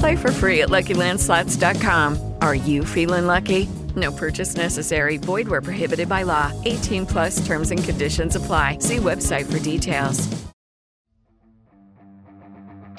[0.00, 2.34] Play for free at LuckyLandSlots.com.
[2.40, 3.68] Are you feeling lucky?
[3.96, 5.18] No purchase necessary.
[5.18, 6.52] Void where prohibited by law.
[6.64, 8.78] 18 plus terms and conditions apply.
[8.80, 10.26] See website for details.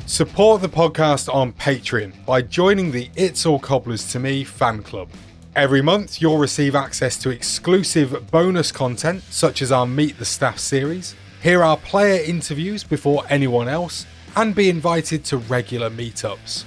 [0.05, 5.09] Support the podcast on Patreon by joining the It's All Cobblers to Me fan club.
[5.55, 10.59] Every month, you'll receive access to exclusive bonus content, such as our Meet the Staff
[10.59, 16.65] series, hear our player interviews before anyone else, and be invited to regular meetups.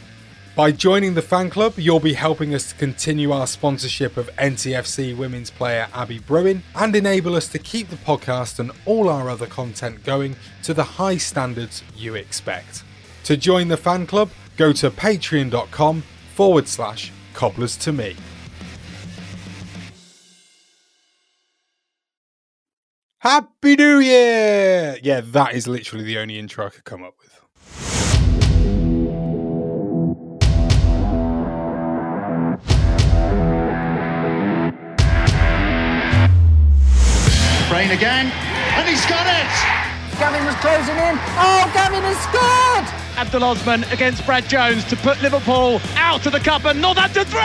[0.56, 5.16] By joining the fan club, you'll be helping us to continue our sponsorship of NTFC
[5.16, 9.48] women's player Abby Bruin and enable us to keep the podcast and all our other
[9.48, 12.84] content going to the high standards you expect.
[13.24, 16.04] To join the fan club, go to patreon.com
[16.36, 18.14] forward slash cobblers to me.
[23.18, 24.98] Happy New Year!
[25.02, 27.43] Yeah, that is literally the only intro I could come up with.
[37.74, 38.30] Brain again,
[38.76, 39.50] and he's got it!
[40.20, 41.18] Gavin was closing in.
[41.34, 43.18] Oh, Gavin has scored!
[43.18, 47.40] Abdul Osman against Brad Jones to put Liverpool out of the cup and Northampton three.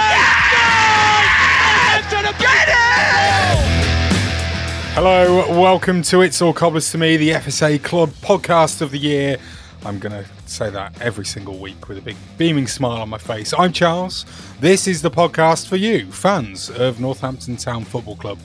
[4.93, 9.37] Hello, welcome to It's All Cobblers to Me, the FSA Club podcast of the year.
[9.83, 13.17] I'm going to say that every single week with a big beaming smile on my
[13.17, 13.51] face.
[13.57, 14.27] I'm Charles.
[14.59, 18.37] This is the podcast for you, fans of Northampton Town Football Club,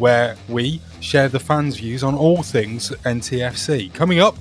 [0.00, 3.92] where we share the fans' views on all things NTFC.
[3.92, 4.36] Coming up,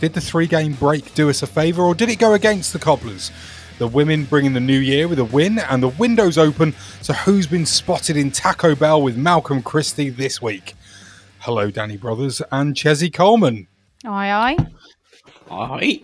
[0.00, 2.78] did the three game break do us a favour or did it go against the
[2.78, 3.30] Cobblers?
[3.78, 7.48] The women bringing the new year with a win and the windows open to who's
[7.48, 10.74] been spotted in Taco Bell with Malcolm Christie this week.
[11.40, 13.66] Hello, Danny Brothers and Chesy Coleman.
[14.06, 14.66] Aye, aye.
[15.50, 16.02] Aye.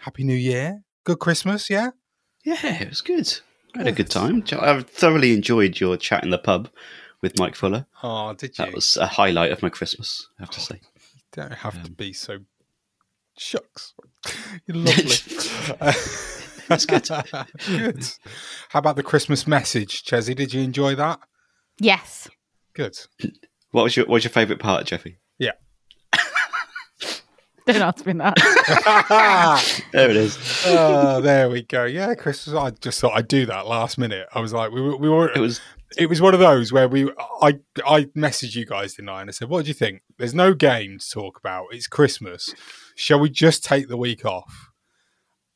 [0.00, 0.82] Happy New Year.
[1.04, 1.90] Good Christmas, yeah?
[2.44, 3.32] Yeah, it was good.
[3.74, 4.42] I had a good time.
[4.50, 6.68] I thoroughly enjoyed your chat in the pub
[7.22, 7.86] with Mike Fuller.
[8.02, 8.64] Oh, did you?
[8.64, 10.80] That was a highlight of my Christmas, I have to oh, say.
[11.14, 12.38] You don't have to um, be so
[13.38, 13.94] shucks.
[14.66, 15.04] You're lovely.
[16.68, 17.08] That's good.
[17.66, 18.04] good.
[18.70, 20.34] How about the Christmas message, Chesy?
[20.34, 21.20] Did you enjoy that?
[21.78, 22.28] Yes.
[22.74, 22.98] Good.
[23.70, 25.18] What was your What was your favourite part, Jeffy?
[25.38, 25.52] Yeah.
[27.66, 29.82] Don't ask me that.
[29.92, 30.38] There it is.
[30.66, 31.84] oh, there we go.
[31.84, 32.54] Yeah, Christmas.
[32.54, 34.28] I just thought I'd do that last minute.
[34.32, 35.28] I was like, we were, we were.
[35.32, 35.60] It was.
[35.96, 37.10] It was one of those where we.
[37.40, 39.20] I I messaged you guys, I?
[39.20, 40.02] And I said, "What do you think?
[40.18, 41.66] There's no game to talk about.
[41.70, 42.54] It's Christmas.
[42.96, 44.70] Shall we just take the week off?"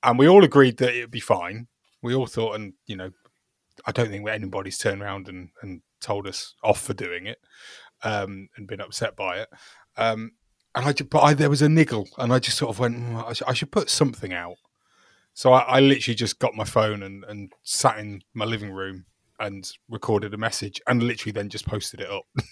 [0.02, 1.66] And we all agreed that it'd be fine.
[2.02, 3.10] We all thought, and you know,
[3.84, 7.38] I don't think anybody's turned around and, and told us off for doing it
[8.02, 9.48] um, and been upset by it.
[9.97, 10.32] Um,
[10.74, 13.28] and I, but I, there was a niggle, and I just sort of went, "Mm,
[13.28, 14.56] I, sh- I should put something out.
[15.34, 19.06] So I, I literally just got my phone and, and sat in my living room
[19.41, 22.22] and recorded a message, and literally then just posted it up.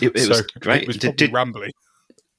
[0.00, 0.82] It, it was great.
[0.82, 1.72] It was Did- did- rambling.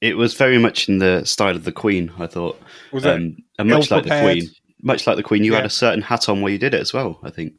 [0.00, 2.12] It was very much in the style of the Queen.
[2.18, 2.60] I thought,
[2.92, 3.14] Was it?
[3.16, 4.48] um, and much like the Queen,
[4.80, 6.92] much like the Queen, you had a certain hat on while you did it as
[6.92, 7.18] well.
[7.24, 7.54] I think.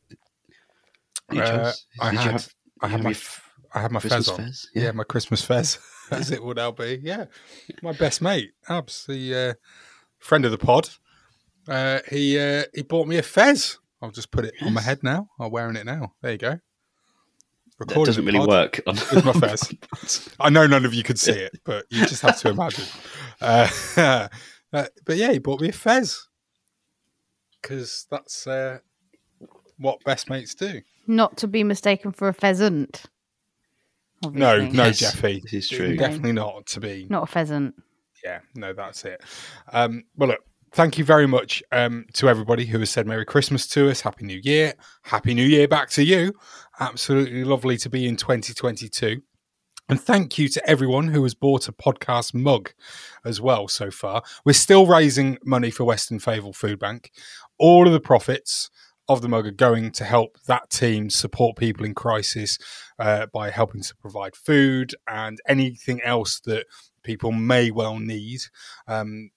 [1.30, 1.74] Did Uh?
[2.00, 2.50] I had, have-
[2.82, 3.42] I had my, f-
[3.74, 4.46] I had my Christmas fez on.
[4.46, 4.68] fez?
[4.74, 4.84] Yeah.
[4.84, 4.92] Yeah.
[4.92, 5.80] my Christmas fez,
[6.12, 7.00] as it would now be.
[7.04, 7.26] Yeah,
[7.82, 9.54] my best mate, Abs, the uh,
[10.20, 10.90] friend of the pod.
[11.68, 13.80] Uh, he uh, he bought me a fez.
[14.04, 15.30] I'll just put it on my head now.
[15.40, 16.12] I'm wearing it now.
[16.22, 16.60] There you go.
[17.80, 19.74] recording doesn't really pod work on- with my fez.
[20.42, 22.86] I know none of you could see it, but you just have to imagine.
[23.42, 23.68] Uh,
[24.72, 26.28] but yeah, he bought me a fez
[27.62, 28.78] because that's uh,
[29.78, 30.82] what best mates do.
[31.08, 33.04] Not to be mistaken for a pheasant.
[34.24, 35.42] No, no, Yes, Jeffy.
[35.44, 35.98] this is true.
[35.98, 37.06] Definitely not to be.
[37.10, 37.76] Not a pheasant.
[38.24, 39.22] Yeah, no, that's it.
[39.74, 40.40] Um, well, look,
[40.74, 44.26] thank you very much um, to everybody who has said Merry Christmas to us, Happy
[44.26, 44.74] New Year,
[45.04, 46.34] Happy New Year back to you.
[46.80, 49.22] Absolutely lovely to be in 2022.
[49.90, 52.72] And thank you to everyone who has bought a podcast mug
[53.24, 54.24] as well so far.
[54.46, 57.12] We're still raising money for Weston Favell Food Bank.
[57.60, 58.72] All of the profits
[59.08, 62.58] of the mug are going to help that team support people in crisis
[62.98, 66.66] uh, by helping to provide food and anything else that
[67.04, 68.40] people may well need.
[68.88, 69.32] Um,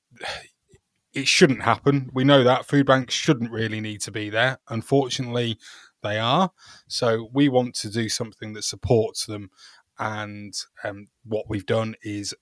[1.17, 2.11] it shouldn't happen.
[2.13, 4.59] We know that food banks shouldn't really need to be there.
[4.69, 5.59] Unfortunately,
[6.03, 6.53] they are.
[6.89, 9.51] So we want to do something that supports them.
[9.99, 10.55] And
[10.85, 12.35] um, what we've done is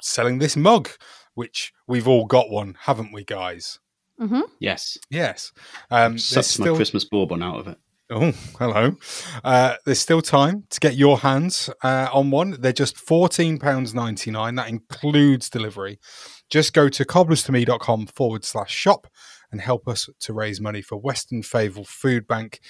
[0.00, 0.88] selling this mug,
[1.34, 3.78] which we've all got one, haven't we, guys?
[4.18, 4.40] Mm-hmm.
[4.58, 4.96] Yes.
[5.10, 5.52] Yes.
[5.90, 7.78] Um, there's Sucks my Christmas bourbon out of it.
[8.10, 8.96] Oh, hello.
[9.44, 12.56] Uh, there's still time to get your hands uh, on one.
[12.58, 14.56] They're just £14.99.
[14.56, 15.98] That includes delivery.
[16.48, 19.06] Just go to cobblerstome.com forward slash shop
[19.50, 22.60] and help us to raise money for Weston Favell Food Bank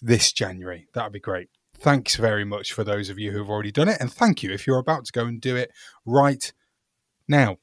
[0.00, 0.86] this January.
[0.94, 1.48] That would be great.
[1.74, 3.98] Thanks very much for those of you who have already done it.
[4.00, 5.70] And thank you if you're about to go and do it
[6.06, 6.52] right
[7.26, 7.58] now.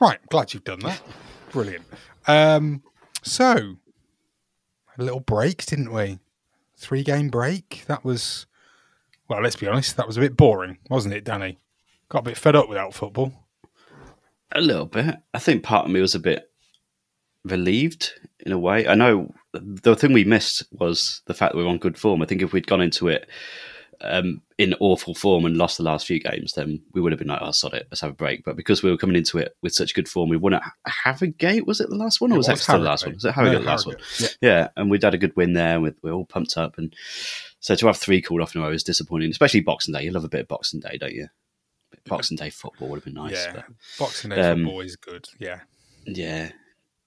[0.00, 1.00] Right, glad you've done that.
[1.50, 1.84] Brilliant.
[2.26, 2.82] Um,
[3.22, 3.76] so,
[4.98, 6.18] a little break, didn't we?
[6.76, 7.84] Three game break.
[7.86, 8.46] That was,
[9.28, 11.58] well, let's be honest, that was a bit boring, wasn't it, Danny?
[12.08, 13.32] Got a bit fed up without football.
[14.52, 15.16] A little bit.
[15.32, 16.50] I think part of me was a bit
[17.44, 18.86] relieved in a way.
[18.86, 22.22] I know the thing we missed was the fact that we were on good form.
[22.22, 23.28] I think if we'd gone into it
[24.00, 27.28] um, in awful form and lost the last few games, then we would have been
[27.28, 29.56] like, "Oh, sod it, let's have a break." But because we were coming into it
[29.62, 31.66] with such good form, we won at Harrogate.
[31.66, 33.14] Was it the last one, or It was, was Exeter the last one?
[33.14, 34.30] Was it Harrogate No, the last Harrogate, one?
[34.40, 34.68] Yeah.
[34.76, 35.74] and we'd had a good win there.
[35.74, 36.94] and we we're all pumped up, and
[37.60, 40.04] so to have three called off in a row is disappointing, especially Boxing Day.
[40.04, 41.28] You love a bit of Boxing Day, don't you?
[42.06, 43.32] Boxing Day football would have been nice.
[43.32, 43.64] yeah, but-
[43.98, 45.26] Boxing Day um, football is good.
[45.38, 45.60] Yeah.
[46.06, 46.50] yeah.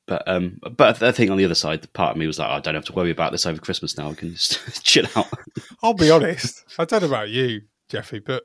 [0.08, 2.50] But um, but I think on the other side, the part of me was like,
[2.50, 4.10] oh, I don't have to worry about this over Christmas now.
[4.10, 5.28] I can just chill out.
[5.84, 6.64] I'll be honest.
[6.80, 8.44] I don't know about you, Jeffy, but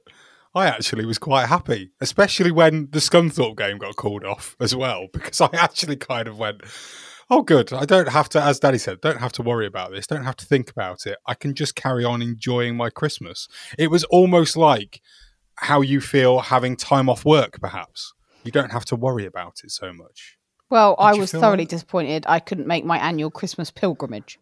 [0.57, 5.07] I actually was quite happy, especially when the Scunthorpe game got called off as well,
[5.13, 6.63] because I actually kind of went,
[7.31, 7.73] "Oh, good.
[7.73, 10.09] I don't have to, as Daddy said, don't have to worry about this.
[10.09, 11.17] Don't have to think about it.
[11.29, 13.47] I can just carry on enjoying my Christmas."
[13.79, 15.01] It was almost like
[15.57, 17.61] how you feel having time off work.
[17.61, 18.15] Perhaps
[18.45, 20.39] you don't have to worry about it so much.
[20.71, 21.71] Well, I was thoroughly that?
[21.71, 24.39] disappointed I couldn't make my annual Christmas pilgrimage.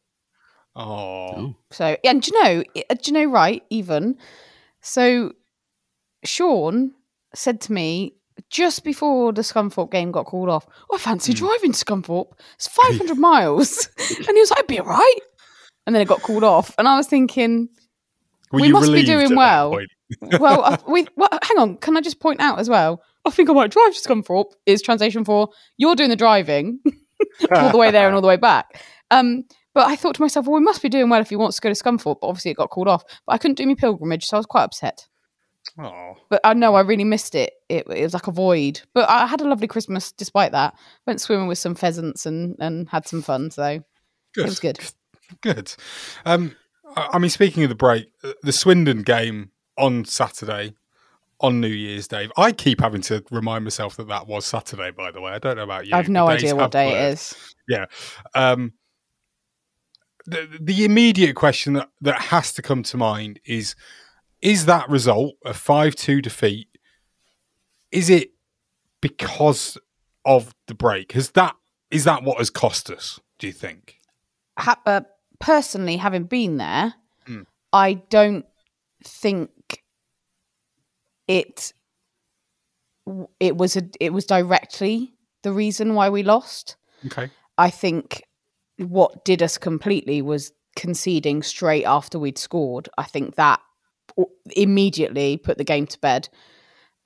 [0.76, 1.54] Oh, oh.
[1.72, 3.62] So, and do you know, do you know, right?
[3.70, 4.16] Even
[4.80, 5.32] so,
[6.24, 6.92] Sean
[7.34, 8.14] said to me
[8.48, 11.38] just before the Scunthorpe game got called off, oh, I fancy hmm.
[11.38, 12.32] driving to Scunthorpe.
[12.54, 12.68] It's
[12.98, 13.88] 500 miles.
[13.98, 15.18] and he was like, I'd be all right.
[15.86, 16.74] And then it got called off.
[16.78, 17.68] And I was thinking,
[18.52, 19.70] Were we you must be doing well.
[19.72, 19.90] point?
[20.38, 21.76] Well, we, well, hang on.
[21.78, 23.02] Can I just point out as well?
[23.24, 26.80] I think I might drive to Scunthorpe is translation for you're doing the driving
[27.52, 28.82] all the way there and all the way back.
[29.10, 31.56] Um, but I thought to myself, well, we must be doing well if he wants
[31.56, 32.18] to go to Scunthorpe.
[32.20, 33.04] But obviously, it got called off.
[33.26, 35.06] But I couldn't do my pilgrimage, so I was quite upset.
[35.78, 37.52] Oh, But I know I really missed it.
[37.68, 38.80] It, it was like a void.
[38.94, 40.74] But I had a lovely Christmas despite that.
[41.06, 43.50] Went swimming with some pheasants and, and had some fun.
[43.50, 43.80] So
[44.34, 44.46] good.
[44.46, 44.78] it was good.
[45.42, 45.72] Good.
[46.24, 46.56] Um,
[46.96, 50.74] I I mean, speaking of the break, uh, the Swindon game on Saturday,
[51.40, 52.28] on New Year's Day.
[52.36, 54.90] I keep having to remind myself that that was Saturday.
[54.90, 55.94] By the way, I don't know about you.
[55.94, 57.02] I have no idea what day blurred.
[57.02, 57.54] it is.
[57.68, 57.86] Yeah.
[58.34, 58.72] Um,
[60.26, 63.74] the, the immediate question that, that has to come to mind is:
[64.42, 66.68] Is that result a five-two defeat?
[67.90, 68.30] Is it
[69.00, 69.78] because
[70.24, 71.12] of the break?
[71.12, 71.56] Has that
[71.90, 73.18] is that what has cost us?
[73.38, 73.96] Do you think?
[74.58, 75.00] ha- uh,
[75.38, 76.94] personally, having been there,
[77.26, 77.46] Mm.
[77.72, 78.44] I don't
[79.04, 79.82] think
[81.28, 81.72] it
[83.38, 86.76] it was a it was directly the reason why we lost.
[87.06, 87.30] Okay.
[87.56, 88.24] I think
[88.78, 92.88] what did us completely was conceding straight after we'd scored.
[92.98, 93.60] I think that
[94.56, 96.28] immediately put the game to bed.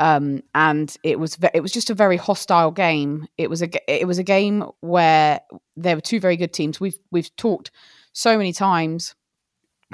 [0.01, 3.27] Um, and it was ve- it was just a very hostile game.
[3.39, 5.41] It was a it was a game where
[5.77, 6.81] there were two very good teams.
[6.81, 7.71] We've we've talked
[8.13, 9.15] so many times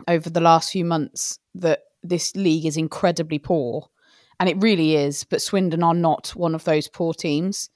[0.09, 3.89] over the last few months that this league is incredibly poor,
[4.39, 5.25] and it really is.
[5.25, 7.71] But Swindon are not one of those poor teams.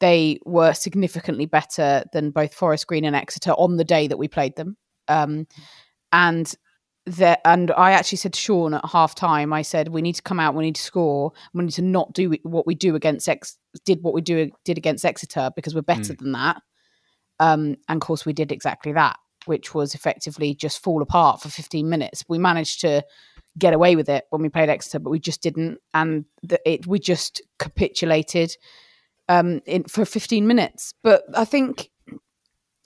[0.00, 4.28] They were significantly better than both Forest Green and Exeter on the day that we
[4.28, 4.76] played them,
[5.08, 5.46] um,
[6.12, 6.52] and
[7.06, 10.22] that and I actually said to Sean at half time, I said we need to
[10.22, 13.28] come out, we need to score, we need to not do what we do against
[13.28, 16.18] Ex did what we do did against Exeter because we're better Mm.
[16.18, 16.62] than that.
[17.40, 19.16] Um, and of course we did exactly that,
[19.46, 22.24] which was effectively just fall apart for 15 minutes.
[22.28, 23.02] We managed to
[23.58, 26.86] get away with it when we played Exeter, but we just didn't, and the, it
[26.86, 28.56] we just capitulated
[29.28, 30.94] um, in, for 15 minutes.
[31.02, 31.90] But I think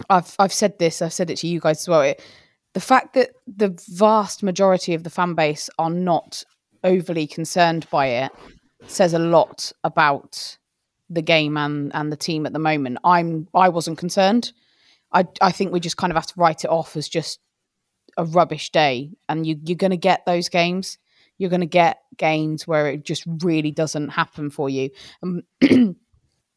[0.08, 2.02] I've I've said this, I've said it to you guys as well.
[2.02, 2.22] It,
[2.74, 6.42] the fact that the vast majority of the fan base are not
[6.84, 8.32] overly concerned by it
[8.86, 10.58] says a lot about
[11.08, 12.98] the game and and the team at the moment.
[13.04, 14.52] I'm I wasn't concerned.
[15.12, 17.38] I I think we just kind of have to write it off as just
[18.16, 20.98] a rubbish day, and you you're going to get those games.
[21.38, 24.90] You're going to get games where it just really doesn't happen for you.
[25.22, 25.42] Um,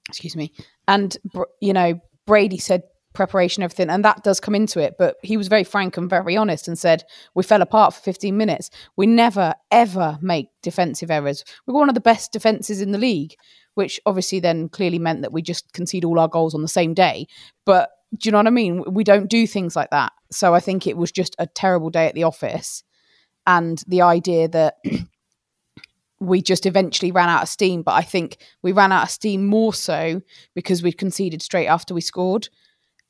[0.09, 0.51] excuse me.
[0.88, 1.17] And
[1.62, 2.83] you know, Brady said
[3.13, 4.95] preparation, everything, and that does come into it.
[5.00, 8.38] But he was very frank and very honest and said we fell apart for 15
[8.38, 8.69] minutes.
[8.95, 11.43] We never ever make defensive errors.
[11.65, 13.35] We were one of the best defenses in the league,
[13.74, 16.93] which obviously then clearly meant that we just concede all our goals on the same
[16.93, 17.27] day.
[17.65, 18.84] But do you know what I mean?
[18.88, 20.13] We don't do things like that.
[20.31, 22.84] So I think it was just a terrible day at the office.
[23.48, 24.75] And the idea that
[26.19, 27.81] we just eventually ran out of steam.
[27.81, 30.22] But I think we ran out of steam more so
[30.53, 32.50] because we'd conceded straight after we scored.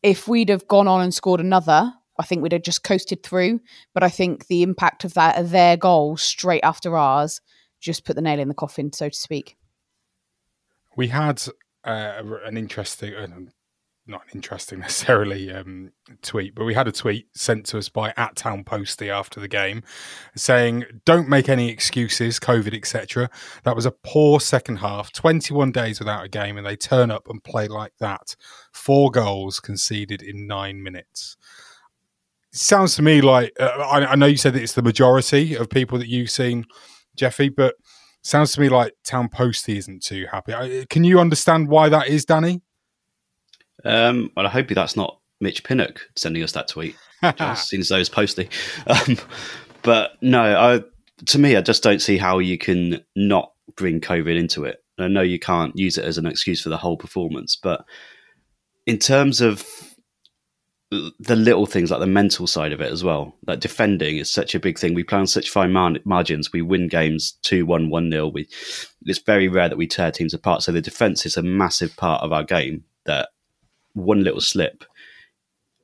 [0.03, 3.59] If we'd have gone on and scored another, I think we'd have just coasted through.
[3.93, 7.41] But I think the impact of that their goal straight after ours
[7.79, 9.57] just put the nail in the coffin, so to speak.
[10.95, 11.43] We had
[11.83, 13.13] uh, an interesting,
[14.07, 18.13] not an interesting necessarily um, tweet, but we had a tweet sent to us by
[18.17, 19.83] at Town Posty after the game
[20.35, 23.29] saying, "Don't make any excuses, COVID, etc."
[23.63, 25.11] That was a poor second half.
[25.11, 28.35] Twenty-one days without a game, and they turn up and play like that.
[28.73, 31.37] Four goals conceded in nine minutes.
[32.51, 35.69] Sounds to me like uh, I, I know you said that it's the majority of
[35.69, 36.65] people that you've seen,
[37.15, 37.75] Jeffy, but
[38.21, 40.85] sounds to me like Town Posty isn't too happy.
[40.89, 42.61] Can you understand why that is, Danny?
[43.85, 46.95] Um, well, I hope that's not Mitch Pinnock sending us that tweet.
[47.37, 48.49] just seems those posty.
[48.87, 49.17] Um,
[49.81, 50.81] but no, I,
[51.27, 54.83] to me, I just don't see how you can not bring COVID into it.
[54.97, 57.85] I know you can't use it as an excuse for the whole performance, but
[58.85, 59.65] in terms of
[61.19, 64.55] the little things like the mental side of it as well, like defending is such
[64.55, 64.93] a big thing.
[64.93, 66.53] We play on such fine mar- margins.
[66.53, 68.27] We win games 2 1, 1 0.
[68.27, 68.47] We,
[69.05, 70.63] it's very rare that we tear teams apart.
[70.63, 73.29] So the defense is a massive part of our game that
[73.95, 74.85] one little slip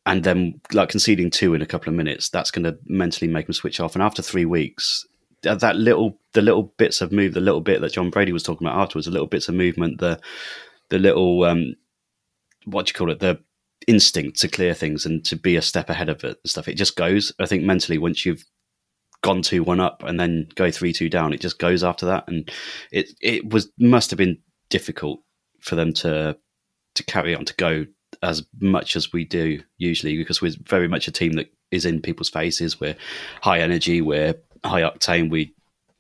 [0.06, 3.48] and then like conceding two in a couple of minutes, that's going to mentally make
[3.48, 3.96] them switch off.
[3.96, 5.06] And after three weeks,
[5.42, 8.68] that little, the little bits of move, the little bit that John Brady was talking
[8.68, 10.20] about afterwards, the little bits of movement, the,
[10.90, 11.76] the little, um,
[12.66, 13.20] what do you call it?
[13.20, 13.40] The
[13.88, 16.68] instinct to clear things and to be a step ahead of it and stuff.
[16.68, 17.34] It just goes.
[17.40, 18.44] I think mentally, once you've
[19.24, 22.26] gone two one up and then go three two down, it just goes after that.
[22.28, 22.52] And
[22.92, 24.38] it it was must have been
[24.70, 25.20] difficult
[25.60, 26.38] for them to
[26.96, 27.86] to carry on to go
[28.24, 32.02] as much as we do usually because we're very much a team that is in
[32.02, 32.80] people's faces.
[32.80, 32.98] We're
[33.42, 34.02] high energy.
[34.02, 35.30] We're high octane.
[35.30, 35.54] We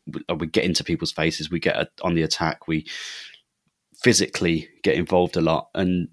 [0.07, 1.51] we uh, get into people's faces.
[1.51, 2.67] We get uh, on the attack.
[2.67, 2.87] We
[3.95, 6.09] physically get involved a lot and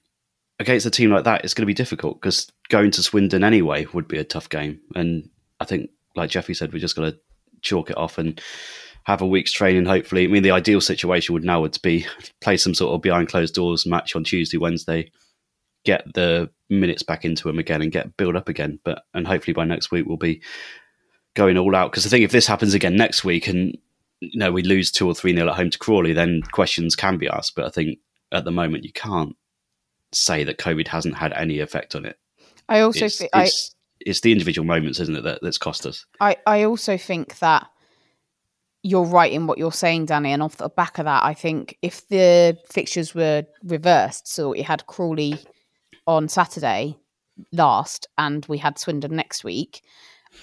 [0.59, 3.87] against a team like that, it's going to be difficult because going to Swindon anyway
[3.93, 4.81] would be a tough game.
[4.95, 5.29] And
[5.61, 7.19] I think, like Jeffy said, we're just going to
[7.63, 8.41] chalk it off and
[9.05, 9.87] have a week's training.
[9.87, 12.07] Hopefully, I mean, the ideal situation would now would be
[12.41, 15.11] play some sort of behind closed doors match on Tuesday, Wednesday,
[15.89, 18.79] get the minutes back into them again, and get build up again.
[18.85, 20.43] But and hopefully by next week we'll be
[21.35, 21.91] going all out.
[21.91, 23.77] Because I think if this happens again next week and
[24.21, 27.17] you know we lose two or three nil at home to Crawley, then questions can
[27.17, 27.55] be asked.
[27.57, 27.99] But I think
[28.31, 29.35] at the moment you can't
[30.13, 32.19] say that COVID hasn't had any effect on it.
[32.69, 36.05] I also It's, I, it's, it's the individual moments, isn't it, that, that's cost us.
[36.21, 37.67] I, I also think that
[38.83, 40.33] you're right in what you're saying, Danny.
[40.33, 44.65] And off the back of that, I think if the fixtures were reversed, so you
[44.65, 45.39] had Crawley
[46.09, 46.97] on Saturday
[47.53, 49.83] last and we had Swindon next week,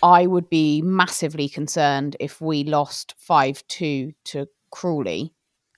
[0.01, 5.33] I would be massively concerned if we lost 5 2 to Crawley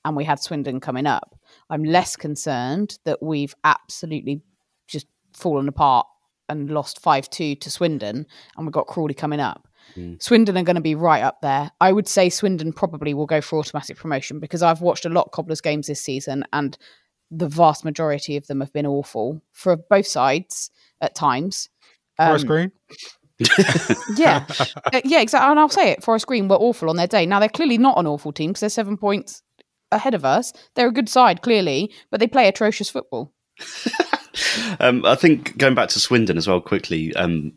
[0.05, 1.39] and we had Swindon coming up.
[1.69, 4.41] I'm less concerned that we've absolutely
[4.87, 6.05] just fallen apart
[6.49, 8.25] and lost 5 2 to Swindon
[8.57, 9.69] and we've got Crawley coming up.
[9.95, 10.15] Hmm.
[10.19, 11.71] Swindon are going to be right up there.
[11.79, 15.27] I would say Swindon probably will go for automatic promotion because I've watched a lot
[15.27, 16.77] of Cobblers games this season and
[17.31, 20.69] the vast majority of them have been awful for both sides
[21.01, 21.69] at times.
[22.17, 22.71] Forest Um, Green.
[24.17, 24.45] yeah,
[24.93, 25.49] Uh, yeah, exactly.
[25.51, 27.25] And I'll say it: Forest Green were awful on their day.
[27.25, 29.43] Now they're clearly not an awful team because they're seven points
[29.91, 30.53] ahead of us.
[30.75, 33.33] They're a good side, clearly, but they play atrocious football.
[34.79, 37.53] Um, I think going back to Swindon as well quickly, um,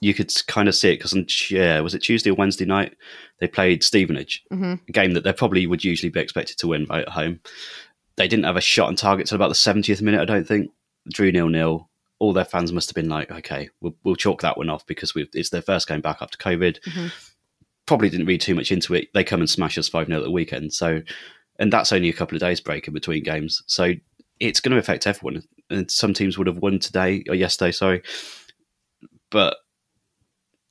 [0.00, 2.96] you could kind of see it because on yeah, was it Tuesday or Wednesday night
[3.40, 4.78] they played Stevenage, Mhm.
[4.88, 7.40] a game that they probably would usually be expected to win right at home.
[8.16, 10.70] They didn't have a shot on target till about the seventieth minute, I don't think.
[11.12, 11.88] Drew nil nil.
[12.18, 15.14] All their fans must have been like, okay, we'll, we'll chalk that one off because
[15.14, 16.78] we've, it's their first game back after COVID.
[16.82, 17.06] Mm-hmm.
[17.86, 19.08] Probably didn't read too much into it.
[19.14, 21.00] They come and smash us five 0 at the weekend, so
[21.58, 23.92] and that's only a couple of days break in between games, so
[24.38, 25.42] it's going to affect everyone.
[25.68, 28.02] And some teams would have won today or yesterday, sorry,
[29.30, 29.56] but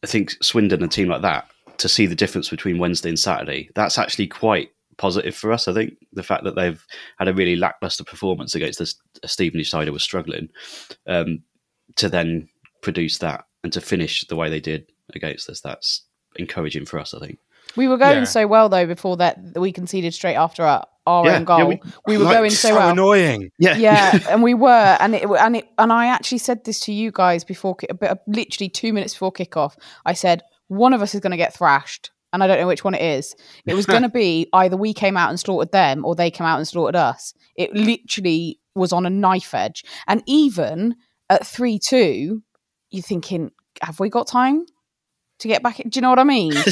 [0.03, 3.69] I think Swindon, a team like that, to see the difference between Wednesday and Saturday,
[3.75, 5.67] that's actually quite positive for us.
[5.67, 6.85] I think the fact that they've
[7.17, 10.49] had a really lackluster performance against this a Stevenage side who was struggling,
[11.07, 11.41] um,
[11.95, 12.47] to then
[12.83, 16.03] produce that and to finish the way they did against us, that's
[16.35, 17.15] encouraging for us.
[17.15, 17.39] I think.
[17.75, 18.23] We were going Yeah.
[18.25, 21.57] so well though before that that we conceded straight after our, our Yeah, own goal.
[21.59, 22.89] yeah, we, we- were Like, going so, so well.
[22.89, 23.51] annoying.
[23.59, 26.93] Yeah, yeah, and we were, and it and it and I actually said this to
[26.93, 27.77] you guys before,
[28.27, 29.75] literally two minutes before kickoff.
[30.05, 32.83] I said one of us is going to get thrashed, and I don't know which
[32.83, 33.36] one it is.
[33.65, 36.48] It was going to be either we came out and slaughtered them, or they came
[36.48, 37.33] out and slaughtered us.
[37.55, 40.95] It literally was on a knife edge, and even
[41.29, 42.43] at three two,
[42.89, 44.65] you're thinking, have we got time
[45.39, 45.77] to get back?
[45.77, 46.53] Do you know what I mean?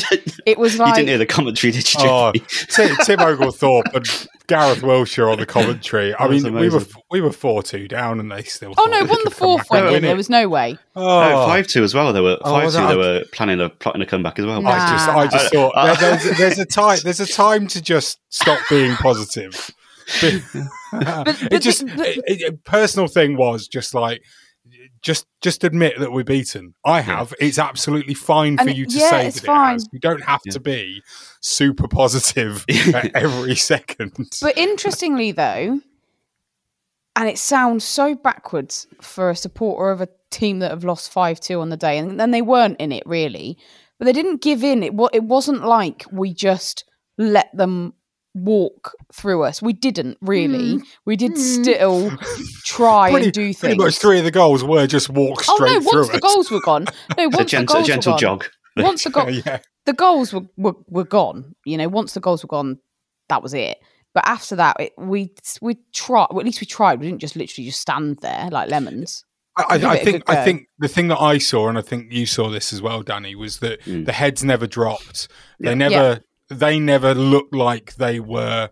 [0.46, 2.00] It was like you didn't hear the commentary, did you?
[2.04, 2.32] Oh,
[2.70, 6.14] Tim, Tim Oglethorpe and Gareth Wilshire on the commentary.
[6.18, 8.74] I That was mean, we were we were four two down, and they still.
[8.78, 9.00] Oh no!
[9.04, 10.04] they One the could fourth back and in.
[10.04, 10.78] There was no way.
[10.96, 12.14] Oh, No, five two as well.
[12.14, 12.82] They were Oh, five was two.
[12.82, 14.62] that- They were planning a plotting a comeback as well.
[14.62, 14.70] Nah.
[14.70, 17.68] I just, I just Uh, thought uh, there- there's, there's a time, there's a time
[17.68, 19.70] to just stop being positive.
[20.24, 20.44] it
[20.94, 24.24] but just, the- the- it, it- personal thing was just like,
[25.08, 26.76] just, just admit that we're beaten.
[26.86, 27.34] I have.
[27.40, 29.70] It's absolutely fine for you to yeah, say it's that fine.
[29.70, 29.88] it has.
[29.92, 30.52] You don't have Yeah.
[30.54, 31.02] to be
[31.42, 32.64] super positive
[33.16, 34.14] every second.
[34.42, 35.80] But interestingly, though,
[37.16, 41.40] and it sounds so backwards for a supporter of a team that have lost five
[41.40, 43.58] two on the day, and then they weren't in it really,
[43.98, 44.84] but they didn't give in.
[44.84, 46.84] It wa- it wasn't like we just
[47.18, 47.94] let them
[48.38, 49.62] walk through us.
[49.62, 50.80] We didn't really.
[51.06, 52.12] We did still
[52.64, 53.60] try pretty, and do things.
[53.60, 55.82] pretty much three of the goals were just walk oh straight no!
[55.82, 56.34] through Once the us.
[56.34, 56.86] goals were gone,
[57.18, 57.24] no.
[57.30, 58.46] Once a the gentle, goals a gentle were gone, jog.
[58.78, 59.60] once the goal, yeah.
[59.86, 61.56] the goals were, were were gone.
[61.66, 62.80] You know, once the goals were gone,
[63.30, 63.78] that was it.
[64.14, 66.28] But after that, it, we we tried.
[66.32, 67.00] Well, at least we tried.
[67.00, 69.24] We didn't just literally just stand there like lemons.
[69.60, 71.78] I, Give I, it I a think I think the thing that I saw, and
[71.78, 74.06] I think you saw this as well, Danny, was that Mm.
[74.06, 75.28] the heads never dropped.
[75.60, 75.74] They Yeah.
[75.76, 78.70] never they never looked like they were.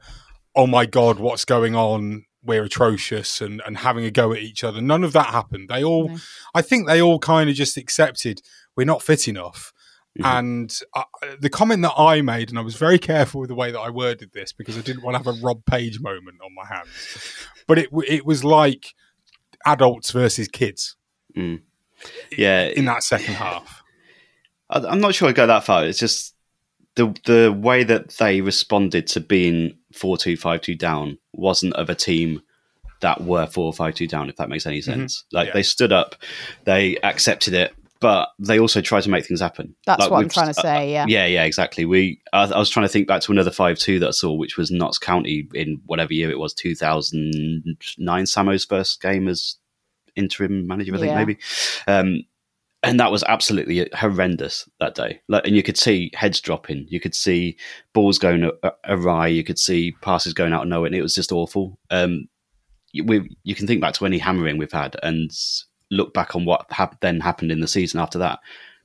[0.55, 2.25] Oh my god, what's going on?
[2.43, 4.79] We're atrocious and and having a go at each other.
[4.81, 5.67] None of that happened.
[5.69, 6.17] They all, No.
[6.53, 8.41] I think, they all kind of just accepted
[8.77, 9.71] we're not fit enough.
[10.19, 10.39] Mhm.
[10.39, 11.03] And uh,
[11.39, 13.89] the comment that I made, and I was very careful with the way that I
[13.89, 16.87] worded this because I didn't want to have a Rob Page moment on my hands.
[17.67, 18.93] But it it was like
[19.65, 20.95] adults versus kids
[21.35, 21.61] Mm.
[22.37, 23.81] Yeah, in that second half.
[24.69, 25.83] I- I'm not sure I go that far.
[25.85, 26.34] It's just
[26.95, 31.89] the the way that they responded to being four two five two down wasn't of
[31.89, 32.41] a team
[33.01, 34.29] that were four five two down.
[34.29, 35.53] If that makes any sense, like Yeah.
[35.53, 36.15] they stood up,
[36.63, 39.75] they accepted it, but they also tried to make things happen.
[39.85, 40.91] That's Like, what I'm trying to say.
[40.91, 41.05] Yeah.
[41.07, 41.83] Yeah, yeah, exactly.
[41.85, 44.33] We, I, I was trying to think back to another five two that I saw,
[44.33, 47.63] which was Notts County in whatever year it was, two thousand
[47.97, 48.25] nine.
[48.25, 49.57] Samo's first game as
[50.15, 51.17] interim manager, I think Yeah.
[51.17, 51.37] maybe.
[51.87, 52.23] Um,
[52.85, 55.19] and that was absolutely horrendous that day.
[55.27, 57.57] Like, and you could see heads dropping, you could see
[57.93, 58.49] balls going
[58.85, 61.77] awry, you could see passes going out of nowhere, and it was just awful.
[61.89, 62.27] Um,
[62.93, 65.31] you- we, you can think back to any hammering we've had and
[65.91, 68.39] look back on what hap- then happened in the season after that,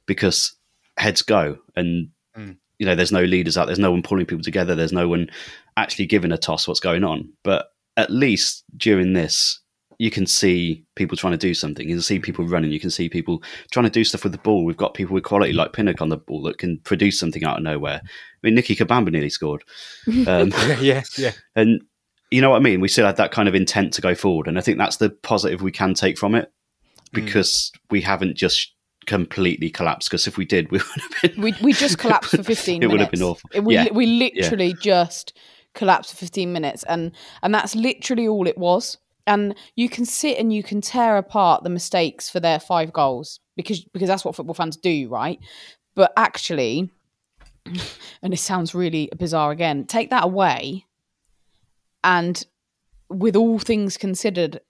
[0.07, 0.53] because
[0.97, 2.57] heads go, and Mm.
[2.79, 5.29] you know there's no leaders out, there's no one pulling people together, there's no one
[5.77, 7.29] actually giving a toss what's going on.
[7.43, 9.60] But at least during this,
[10.01, 11.87] you can see people trying to do something.
[11.87, 12.71] You can see people running.
[12.73, 14.65] You can see people trying to do stuff with the ball.
[14.65, 17.59] We've got people with quality like Pinnock on the ball that can produce something out
[17.59, 18.01] of nowhere.
[18.03, 18.09] I
[18.43, 19.63] mean, Nicke Kabamba nearly scored.
[20.09, 21.33] Um, yeah, yeah, yeah.
[21.55, 21.83] and
[22.31, 22.81] you know what I mean?
[22.81, 24.49] We still had that kind of intent to go forward.
[24.49, 26.51] And I think that's the positive we can take from it
[27.13, 28.73] because we haven't just
[29.07, 30.09] completely collapsed.
[30.09, 31.43] Because if we did, we would have been.
[31.43, 32.93] We we just collapsed for 15 It minutes.
[32.93, 33.51] would have been awful.
[33.53, 33.89] It- we Yeah.
[33.93, 35.37] we literally just
[35.75, 38.97] collapsed for 15 minutes and and that's literally all it was.
[39.27, 43.41] And you can sit and you can tear apart the mistakes for their five goals
[43.57, 45.39] because because that's what football fans do, right?
[45.95, 46.91] But actually
[48.23, 50.87] and it sounds really bizarre again, take that away
[52.03, 52.45] and
[53.09, 54.61] with all things considered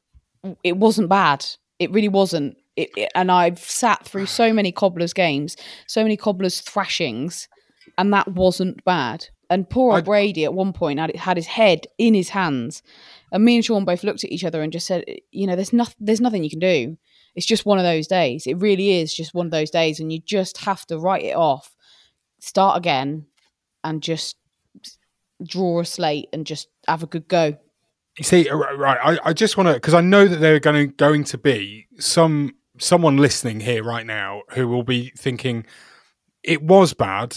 [0.64, 1.44] it wasn't bad.
[1.78, 2.56] It really wasn't.
[2.76, 7.46] It, it- and I've sat through so many cobblers games, so many cobblers thrashings,
[7.98, 9.28] and that wasn't bad.
[9.50, 12.82] And poor Brady at one point had, had his head in his hands,
[13.32, 15.72] and me and Sean both looked at each other and just said, "You know, there's
[15.72, 15.96] nothing.
[15.98, 16.96] There's nothing you can do."
[17.34, 18.46] It's just one of those days.
[18.46, 21.34] It really is just one of those days, and you just have to write it
[21.36, 21.74] off,
[22.38, 23.26] start again,
[23.82, 24.36] and just
[25.44, 27.56] draw a slate and just have a good go.
[28.18, 28.98] You see, right?
[29.02, 31.38] I, I just want to because I know that there are going to, going to
[31.38, 35.64] be some someone listening here right now who will be thinking
[36.42, 37.36] it was bad,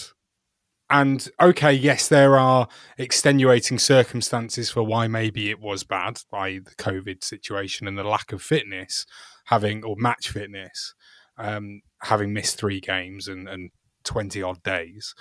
[0.89, 2.67] and okay, yes, there are
[2.97, 8.31] extenuating circumstances for why maybe it was bad by the COVID situation and the lack
[8.31, 9.05] of fitness,
[9.45, 10.93] having or match fitness,
[11.37, 13.71] um, having missed three games and, and
[14.03, 15.15] twenty odd days.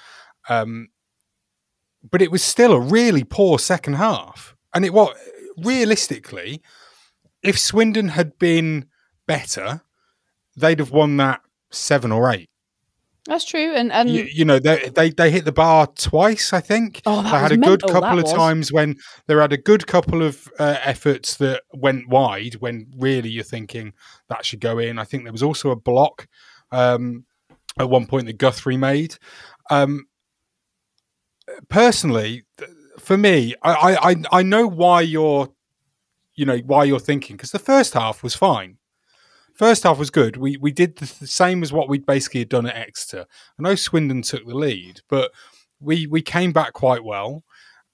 [0.48, 0.88] Um,
[2.02, 5.16] but it was still a really poor second half, and it was
[5.56, 6.60] realistically,
[7.42, 8.86] if Swindon had been
[9.26, 9.82] better,
[10.56, 12.50] they'd have won that seven or eight.
[13.26, 16.52] That's true, and and you, you know they, they they hit the bar twice.
[16.52, 18.32] I think oh, they had a good mental, couple of was.
[18.32, 22.54] times when they had a good couple of uh, efforts that went wide.
[22.54, 23.92] When really you're thinking
[24.28, 24.98] that should go in.
[24.98, 26.26] I think there was also a block
[26.72, 27.24] um,
[27.78, 29.18] at one point that Guthrie made.
[29.70, 30.06] Um,
[31.68, 32.44] personally,
[32.98, 35.48] for me, I, I I know why you're,
[36.34, 38.78] you know, why you're thinking because the first half was fine.
[39.54, 40.36] First half was good.
[40.36, 43.26] We we did the same as what we'd basically done at Exeter.
[43.58, 45.32] I know Swindon took the lead, but
[45.80, 47.44] we we came back quite well,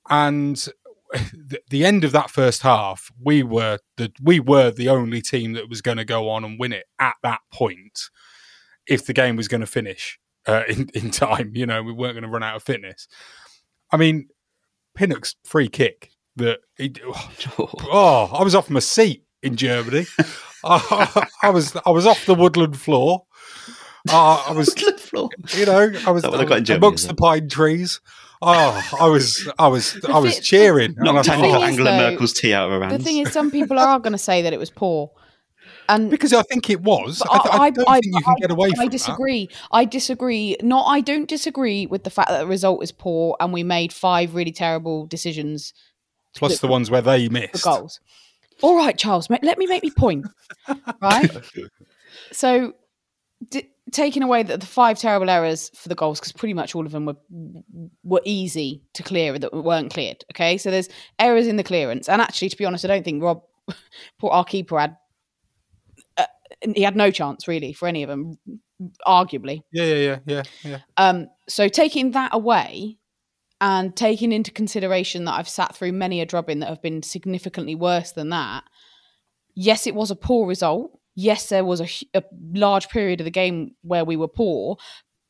[0.08, 0.56] and
[1.12, 5.52] the, the end of that first half, we were the we were the only team
[5.54, 8.00] that was going to go on and win it at that point.
[8.86, 12.14] If the game was going to finish uh, in in time, you know, we weren't
[12.14, 13.08] going to run out of fitness.
[13.90, 14.28] I mean,
[14.94, 16.94] Pinnock's free kick that he,
[17.58, 20.06] oh, I was off my seat in Germany.
[20.64, 23.24] I, I, was I was off the woodland floor.
[24.10, 25.30] Uh, I was woodland floor.
[25.56, 28.00] You know, I was Germany, amongst the pine trees.
[28.40, 30.94] Oh, I was I was The I was thi- cheering.
[30.96, 32.98] and I Knocked Angela, though, Merkel's tea out of her hands.
[32.98, 35.10] the thing is, some people are going to say that it was poor,
[35.88, 37.18] and because I think it was.
[37.20, 38.90] But I, th- I don't think you can get away I from that.
[38.92, 39.48] disagree.
[39.72, 40.56] I disagree.
[40.62, 40.84] Not.
[40.86, 44.34] I don't disagree with the fact that the result is poor and we made five
[44.36, 45.72] really terrible decisions
[46.36, 47.64] Plus the ones where they for missed.
[47.64, 47.98] goals.
[48.62, 49.28] All right, Charles.
[49.30, 50.26] Let me make me point.
[51.02, 51.30] right.
[52.32, 52.74] So,
[53.50, 56.86] d- taking away the, the five terrible errors for the goals, because pretty much all
[56.86, 57.16] of them were
[58.02, 60.24] were easy to clear that weren't cleared.
[60.32, 63.22] Okay, so there's errors in the clearance, and actually, to be honest, I don't think
[63.22, 63.42] Rob,
[64.18, 64.96] poor our keeper, had
[66.16, 66.26] uh,
[66.74, 68.38] he had no chance really for any of them,
[69.06, 69.62] arguably.
[69.72, 70.78] Yeah, yeah, yeah, yeah, yeah.
[70.96, 72.98] Um, so taking that away
[73.60, 77.74] and taking into consideration that I've sat through many a drubbing that have been significantly
[77.74, 78.64] worse than that,
[79.54, 80.98] yes, it was a poor result.
[81.14, 82.22] Yes, there was a, a
[82.54, 84.76] large period of the game where we were poor,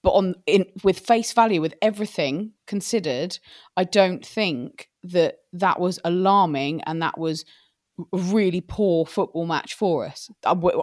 [0.03, 3.39] but on in with face value, with everything considered,
[3.77, 7.47] I don't think that that was alarming and that was
[7.99, 10.31] a really poor football match for us.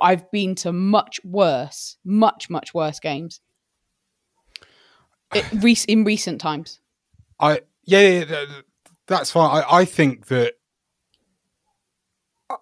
[0.02, 3.40] I've been to much worse, much much worse games
[5.34, 6.80] it, in recent times.
[7.39, 8.45] I yeah, yeah,
[9.08, 9.63] that's fine.
[9.63, 10.54] I, I think that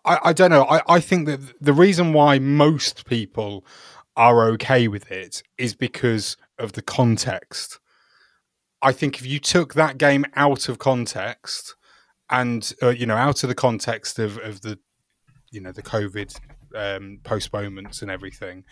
[0.06, 0.66] I, I don't know.
[0.66, 3.66] I, I think that the reason why most people
[4.16, 7.80] are okay with it is because of the context.
[8.82, 11.76] I think if you took that game out of context
[12.30, 14.80] and uh, you know out of the context of, of the
[15.52, 16.36] you know the COVID
[16.76, 18.66] um, postponements and everything,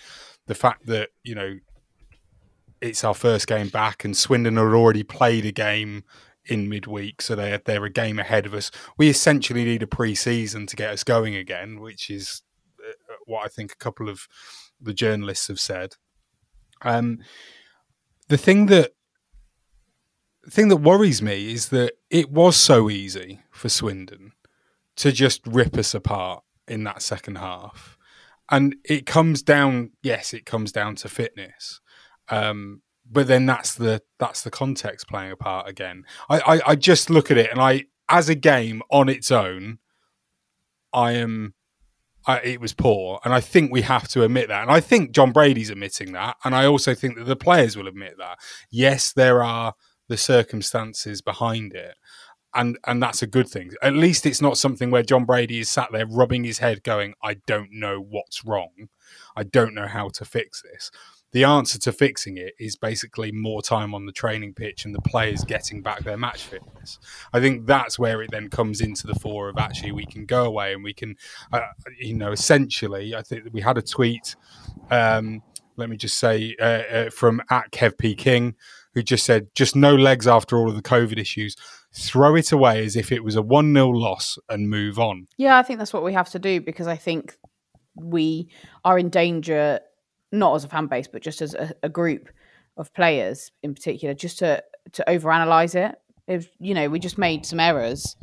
[0.48, 1.58] the fact that you know
[2.82, 6.04] it's our first game back, and Swindon had already played a game
[6.46, 8.72] in midweek, so they they're a game ahead of us.
[8.98, 12.42] We essentially need a pre-season to get us going again, which is
[12.80, 12.94] uh,
[13.26, 14.28] what I think a couple of
[14.80, 15.96] the journalists have said.
[16.82, 17.20] Um,
[18.28, 18.94] the thing that
[20.44, 24.32] the thing that worries me is that it was so easy for Swindon
[24.96, 27.98] to just rip us apart in that second half,
[28.50, 29.92] and it comes down.
[30.02, 31.80] Yes, it comes down to fitness.
[32.32, 36.06] Um, but then that's the that's the context playing a part again.
[36.30, 39.80] I, I, I just look at it and I, as a game on its own,
[40.94, 41.54] I am.
[42.28, 44.62] I, it was poor, and I think we have to admit that.
[44.62, 47.88] And I think John Brady's admitting that, and I also think that the players will
[47.88, 48.38] admit that.
[48.70, 49.74] Yes, there are
[50.08, 51.96] the circumstances behind it,
[52.54, 53.72] and and that's a good thing.
[53.82, 57.16] At least it's not something where John Brady is sat there rubbing his head, going,
[57.24, 58.90] "I don't know what's wrong.
[59.36, 60.92] I don't know how to fix this."
[61.32, 65.02] The answer to fixing it is basically more time on the training pitch and the
[65.02, 67.00] players getting back their match fitness.
[67.34, 70.46] I think that's where it then comes into the fore of actually we can go
[70.46, 71.16] away and we can,
[71.54, 71.62] uh,
[72.00, 74.36] you know, essentially, I think we had a tweet.
[74.90, 75.42] Um,
[75.78, 78.56] let me just say uh, uh, from at Kev P King,
[78.94, 81.56] who just said, just no legs after all of the COVID issues.
[81.94, 85.28] Throw it away as if it was a 1 0 loss and move on.
[85.38, 87.38] Yeah, I think that's what we have to do because I think
[87.96, 88.50] we
[88.86, 89.80] are in danger,
[90.32, 92.30] not as a fan base, but just as a, a group
[92.78, 94.64] of players in particular, just to
[94.94, 95.96] to overanalyze it.
[96.28, 98.16] If you know, we just made some errors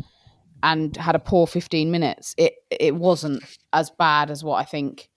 [0.62, 2.34] and had a poor 15 minutes.
[2.38, 3.42] It it wasn't
[3.72, 5.08] as bad as what I think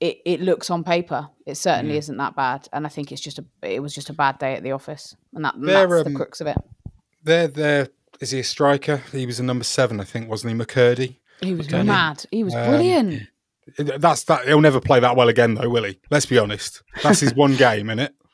[0.00, 1.28] it, it looks on paper.
[1.46, 1.98] It certainly Mm.
[1.98, 4.54] isn't that bad, and I think it's just a it was just a bad day
[4.54, 6.56] at the office, and that and that's the um, crux of it.
[7.22, 7.88] They're, they're,
[8.20, 8.98] he a striker?
[9.12, 10.58] He was a number seven, I think, wasn't he?
[10.64, 11.16] McKirdy.
[11.40, 12.24] He was mad.
[12.30, 13.22] He was Um, brilliant.
[13.78, 14.46] That's that.
[14.46, 15.98] He'll never play that well again, though, will he?
[16.10, 16.82] Let's be honest.
[17.02, 18.14] That's his one game, isn't it?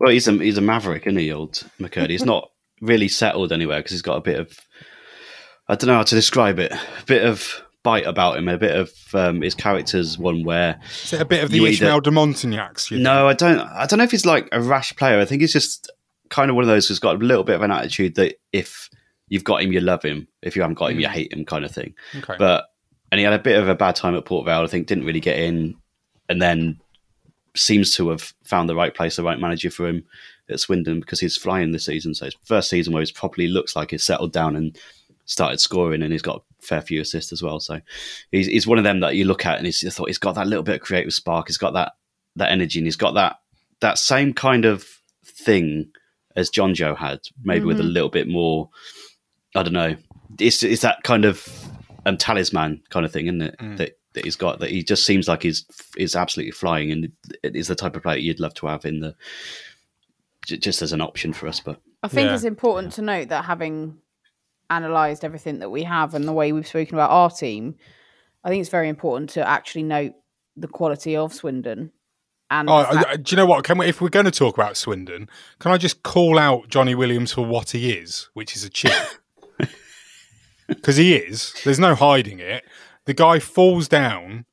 [0.00, 2.10] Well, he's a he's a maverick, isn't he, old McKirdy?
[2.10, 4.58] He's not really settled anywhere because he's got a bit of
[5.68, 6.72] I don't know how to describe it.
[6.72, 11.12] A bit of bite about him, a bit of um, his character's one where Is
[11.12, 12.90] it a bit of the Ishmael either- de Montagnacs?
[12.90, 13.60] you No, I don't.
[13.60, 15.20] I don't know if he's like a rash player.
[15.20, 15.90] I think he's just
[16.28, 18.90] kind of one of those who's got a little bit of an attitude that if
[19.28, 20.26] you've got him, you love him.
[20.42, 21.94] If you haven't got him, you hate him, kind of thing.
[22.16, 22.34] Okay.
[22.36, 22.64] But
[23.14, 24.62] and he had a bit of a bad time at Port Vale.
[24.62, 25.76] I think didn't really get in,
[26.28, 26.80] and then
[27.54, 30.04] seems to have found the right place, the right manager for him
[30.50, 32.12] at Swindon because he's flying this season.
[32.12, 34.76] So it's first season where he's properly looks like he's settled down and
[35.26, 37.60] started scoring, and he's got a fair few assists as well.
[37.60, 37.80] So
[38.32, 40.34] he's, he's one of them that you look at and he's, you thought he's got
[40.34, 41.46] that little bit of creative spark.
[41.46, 41.92] He's got that
[42.34, 43.36] that energy, and he's got that
[43.80, 44.84] that same kind of
[45.24, 45.90] thing
[46.34, 47.92] as John Joe had, maybe with a Mhm.
[47.92, 48.68] little bit more.
[49.54, 49.94] I don't know.
[50.40, 51.46] It's it's that kind of
[52.06, 53.56] um, talisman kind of thing, isn't it?
[53.58, 53.76] Mm.
[53.78, 54.60] That that he's got.
[54.60, 55.64] That he just seems like he's
[55.96, 57.12] is absolutely flying, and
[57.42, 59.14] it is the type of player you'd love to have in the
[60.46, 61.60] j- just as an option for us.
[61.60, 62.34] But I think Yeah.
[62.34, 63.98] it's important to note that having
[64.70, 67.76] analysed everything that we have and the way we've spoken about our team,
[68.44, 70.14] I think it's very important to actually note
[70.56, 71.90] the quality of Swindon.
[72.50, 73.64] And Oh, fact- do you know what?
[73.64, 76.94] Can we, if we're going to talk about Swindon, can I just call out Jonny
[76.94, 78.92] Williams for what he is, which is a cheat?
[80.68, 81.54] Because he is.
[81.64, 82.64] There's no hiding it.
[83.06, 84.46] The guy falls down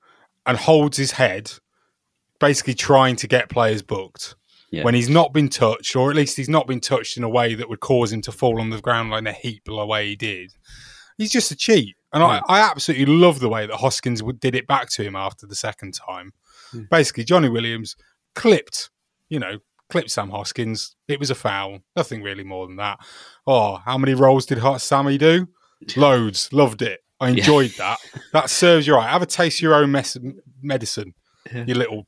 [0.46, 1.52] and holds his head,
[2.40, 4.36] basically trying to get players booked.
[4.72, 4.84] Yeah.
[4.84, 7.56] When he's not been touched, or at least he's not been touched in a way
[7.56, 10.16] that would cause him to fall on the ground like a heap the way he
[10.16, 10.54] did.
[11.18, 11.96] He's just a cheat.
[12.14, 15.46] And I, I absolutely love the way that Hoskins did it back to him after
[15.46, 16.34] the second time.
[16.72, 16.84] Hmm.
[16.90, 17.96] Basically, Jonny Williams
[18.34, 18.90] clipped,
[19.30, 20.96] you know, clipped Sam Hoskins.
[21.08, 21.80] It was a foul.
[21.96, 23.00] Nothing really more than that.
[23.46, 25.48] Oh, how many rolls did Sammy do?
[25.96, 26.52] Loads.
[26.54, 27.00] Loved it.
[27.20, 28.00] I enjoyed that.
[28.34, 29.10] That serves you right.
[29.10, 30.18] Have a taste of your own mes-
[30.62, 31.14] medicine,
[31.54, 32.08] you little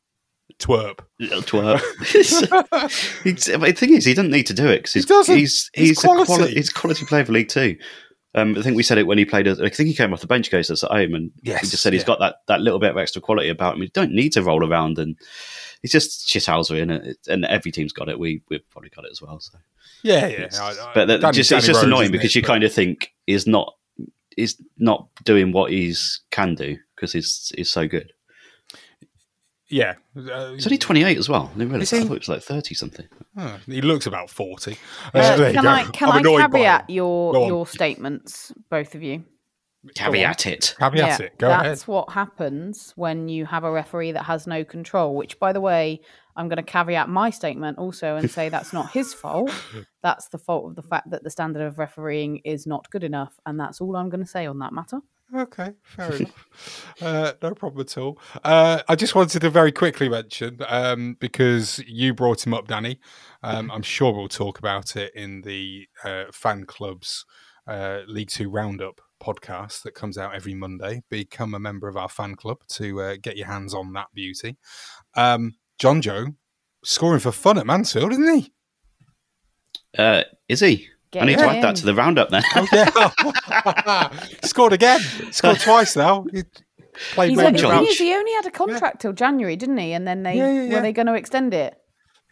[0.57, 0.99] twerp.
[1.19, 1.81] little twerp.
[3.23, 5.35] The thing is, he doesn't need to do it because he's, doesn't.
[5.37, 6.23] he's He's he's quality.
[6.23, 6.53] a quality.
[6.55, 7.77] He's quality player for League Two.
[8.35, 9.47] Um, I think we said it when he played.
[9.47, 11.83] I think he came off the bench against us at home, and Yes, we just
[11.83, 12.07] said he's yeah.
[12.07, 13.81] got that, that little bit of extra quality about him.
[13.81, 15.15] He don't need to roll around, and
[15.83, 18.17] he's just shithousery, and it, and every team's got it.
[18.17, 19.39] We we've probably got it as well.
[19.39, 19.59] So,
[20.01, 20.47] Yeah, yeah.
[20.59, 22.35] I- I- but that, Danny- just Danny it's just Rose, annoying because it?
[22.37, 23.75] you But- kind of think he's not
[24.35, 28.11] he's not doing what he's can do because he's he's so good.
[29.69, 29.93] yeah.
[30.17, 31.49] Uh, He's only twenty eight as well.
[31.53, 31.95] I didn't realise Is that.
[31.97, 32.07] I he?
[32.07, 33.07] thought he was like thirty something.
[33.37, 34.77] oh, he looks about 40.
[35.13, 35.65] Uh, Uh, can.
[35.67, 39.23] I can I'm I caveat your your statements, both of you?
[39.95, 40.75] Caveat it.
[40.79, 41.37] Caveat it.
[41.37, 41.87] Go that's ahead.
[41.87, 45.15] what happens when you have a referee that has no control.
[45.15, 46.01] Which, by the way,
[46.35, 49.51] I'm going to caveat my statement also and say that's not his fault.
[50.01, 53.39] That's the fault of the fact that the standard of refereeing is not good enough,
[53.45, 54.99] and that's all I'm going to say on that matter.
[55.33, 56.47] Okay, fair enough.
[57.01, 58.19] Uh, no problem at all.
[58.43, 62.99] Uh, I just wanted to very quickly mention um, because you brought him up, Danny.
[63.41, 67.25] Um, I'm sure we'll talk about it in the uh, fan club's
[67.67, 71.03] uh, League Two Roundup podcast that comes out every Monday.
[71.09, 74.57] Become a member of our fan club to uh, get your hands on that beauty.
[75.15, 76.27] Um, John Joe
[76.83, 78.51] scoring for fun at Mansfield, isn't he?
[79.97, 80.87] Uh, is he?
[81.11, 82.41] Get I need to him add that to the roundup then.
[82.55, 84.09] Oh, yeah.
[84.43, 84.99] Scored again.
[85.31, 86.25] Scored twice now.
[86.33, 86.43] He
[87.13, 89.93] played He's maybe only, about- he only had a contract till January, didn't he?
[89.93, 90.75] And then they Yeah, yeah, yeah.
[90.75, 91.75] were they going to extend it?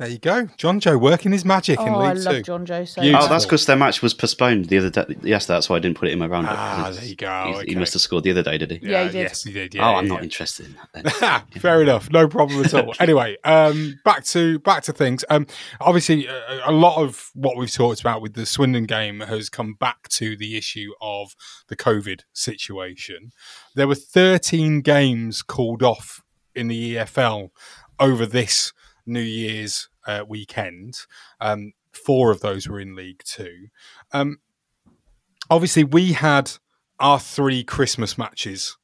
[0.02, 0.48] There you go.
[0.58, 2.42] John Joe working his magic in Oh, I League love Two.
[2.42, 3.28] John Joe so Beautiful.
[3.28, 5.06] Oh, that's because their match was postponed the other day.
[5.22, 6.58] Yes, that's why I didn't put it in my roundup.
[6.58, 7.44] Ah, there you go.
[7.46, 7.76] he's- He Okay.
[7.80, 8.80] must have scored the other day, did he?
[8.82, 9.22] Yeah, he did.
[9.22, 9.76] Yes, he did.
[9.76, 10.14] Yeah, oh, yeah, I'm yeah.
[10.14, 11.22] not interested in that
[11.54, 11.62] then.
[11.62, 12.10] Fair enough.
[12.10, 12.96] No problem at all.
[13.00, 15.24] anyway, um, back to back to things.
[15.30, 15.46] Um,
[15.80, 19.76] obviously, uh, a lot of what we've talked about with the Swindon game has come
[19.76, 21.36] back to the issue of
[21.68, 23.34] the COVID situation.
[23.76, 26.24] There were 13 games called off
[26.56, 27.50] in the EFL
[28.00, 28.74] over this
[29.12, 30.95] New Year's uh, weekend.
[31.39, 33.67] Um, four of those were in League Two.
[34.12, 34.39] Um,
[35.50, 36.52] obviously, we had
[37.00, 38.78] our three Christmas matches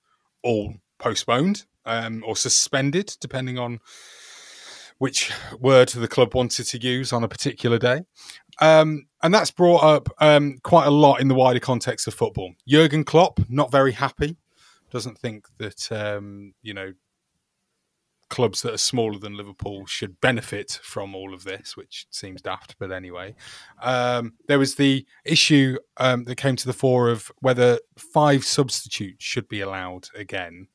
[0.44, 3.80] all postponed um, or suspended, depending on
[4.98, 8.02] which word the club wanted to use on a particular day.
[8.60, 12.54] Um, and that's brought up um, quite a lot in the wider context of football.
[12.68, 14.38] Jurgen Klopp, not very happy
[14.90, 16.94] doesn't think that um, you know
[18.30, 22.76] clubs that are smaller than Liverpool should benefit from all of this, which seems daft,
[22.80, 23.36] but anyway.
[23.82, 29.24] Um, there was the issue um, that came to the fore of whether five substitutes
[29.24, 30.68] should be allowed again.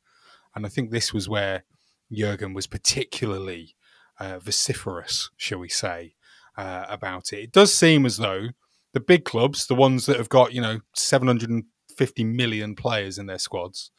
[0.55, 1.65] And I think this was where
[2.11, 3.75] Jurgen was particularly
[4.19, 6.15] uh, vociferous, shall we say,
[6.57, 7.41] uh, about it.
[7.41, 8.49] It does seem as though
[8.93, 13.39] the big clubs, the ones that have got, you know, 750 million players in their
[13.39, 13.91] squads,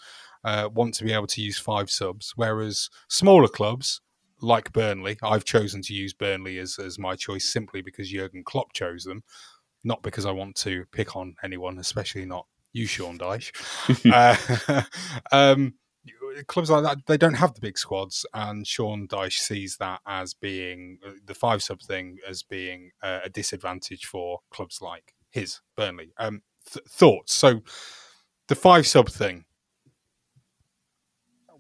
[0.44, 4.02] uh, want to be able to use five subs, whereas smaller clubs
[4.42, 8.74] like Burnley, I've chosen to use Burnley as, as my choice simply because Jurgen Klopp
[8.74, 9.24] chose them,
[9.84, 13.52] not because I want to pick on anyone, especially not you, Sean Dyche.
[14.12, 14.84] uh,
[15.32, 15.76] um,
[16.48, 20.34] clubs like that they don't have the big squads, and Sean Dyche sees that as
[20.34, 25.62] being uh, the five sub thing as being uh, a disadvantage for clubs like his
[25.78, 26.12] Burnley.
[26.18, 27.34] Um, th- thoughts?
[27.34, 27.62] So
[28.48, 29.46] the five sub thing.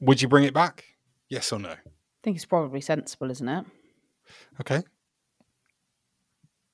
[0.03, 0.83] Would you bring it back?
[1.29, 1.69] Yes or no?
[1.69, 1.77] I
[2.23, 3.65] think it's probably sensible, isn't it?
[4.59, 4.83] Okay.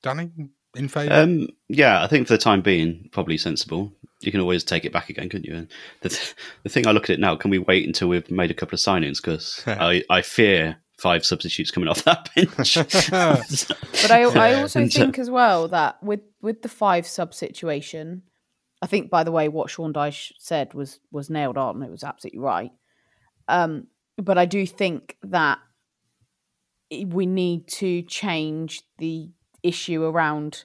[0.02, 0.32] Danny,
[0.76, 1.14] in favour?
[1.14, 3.94] Um, yeah, I think for the time being, probably sensible.
[4.22, 5.56] You can always take it back again, couldn't you?
[5.56, 5.68] And
[6.02, 8.50] the, th- the thing I look at it now, can we wait until we've made
[8.50, 9.22] a couple of signings?
[9.22, 12.76] Because I, I fear five substitutes coming off that bench.
[13.12, 18.24] but I, I also and, think as well that with, with the five sub situation,
[18.82, 21.84] I think, by the way, what Sean Dyche said was was nailed on.
[21.84, 22.72] It was absolutely right.
[23.50, 25.60] Um, but I do think that
[26.92, 29.30] we need to change the
[29.64, 30.64] issue around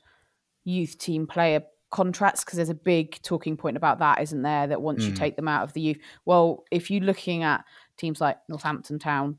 [0.64, 4.66] youth team player contracts because there's a big talking point about that, isn't there?
[4.66, 5.08] That once mm.
[5.08, 7.64] you take them out of the youth, well, if you're looking at
[7.96, 9.38] teams like Northampton Town,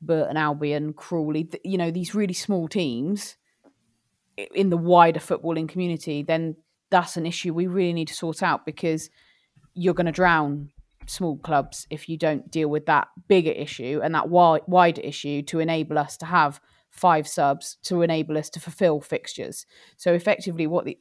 [0.00, 3.36] Burton Albion, Crawley, you know, these really small teams
[4.54, 6.56] in the wider footballing community, then
[6.90, 9.10] that's an issue we really need to sort out because
[9.74, 10.70] you're going to drown
[11.06, 15.42] small clubs if you don't deal with that bigger issue and that wi- wider issue
[15.42, 19.66] to enable us to have five subs to enable us to fulfill fixtures.
[19.96, 20.98] So effectively, what the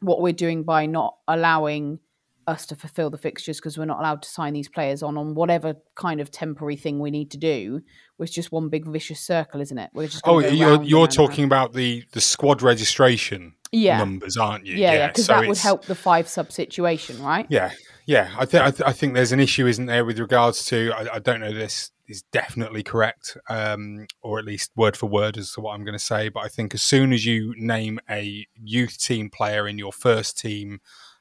[0.00, 1.98] what we're doing by not allowing
[2.46, 5.34] us to fulfill the fixtures because we're not allowed to sign these players on on
[5.34, 7.82] whatever kind of temporary thing we need to do
[8.16, 9.90] was just one big vicious circle, isn't it?
[9.92, 13.98] We're just oh, you're you're talking about the the squad registration yeah.
[13.98, 14.76] numbers, aren't you?
[14.76, 17.46] Yeah, yeah, because yeah, so that would help the five sub situation, right?
[17.50, 17.70] Yeah,
[18.08, 18.30] yeah.
[18.38, 21.16] I think I, th- I, think there's an issue, isn't there, with regards to I,
[21.16, 25.52] I don't know this is definitely correct, um, or at least word for word as
[25.52, 26.30] to what I'm going to say.
[26.30, 30.38] But I think as soon as you name a youth team player in your first
[30.38, 30.80] team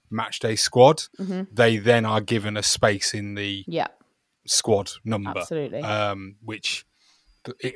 [0.10, 1.44] match day squad, mm-hmm.
[1.52, 3.88] they then are given a space in the yeah.
[4.46, 5.34] squad number.
[5.36, 5.82] Absolutely.
[5.82, 6.86] Um, which,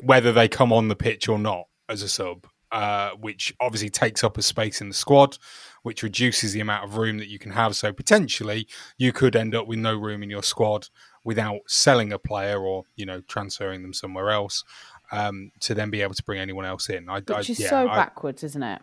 [0.02, 4.24] whether they come on the pitch or not as a sub, uh, which obviously takes
[4.24, 5.38] up a space in the squad,
[5.84, 7.76] which reduces the amount of room that you can have.
[7.76, 10.88] So potentially you could end up with no room in your squad
[11.24, 14.64] without selling a player or you know transferring them somewhere else
[15.12, 17.10] um, to then be able to bring anyone else in.
[17.10, 18.82] I, which I, is yeah, so I, backwards, isn't it?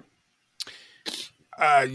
[1.58, 1.86] Uh,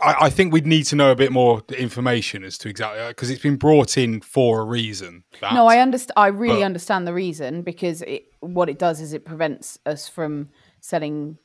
[0.00, 3.28] I, I, think we'd need to know a bit more information as to exactly because
[3.28, 5.24] it's been brought in for a reason.
[5.40, 6.12] That, no, I understand.
[6.16, 10.08] I really but, understand the reason because it, what it does is it prevents us
[10.08, 10.48] from
[10.82, 11.38] selling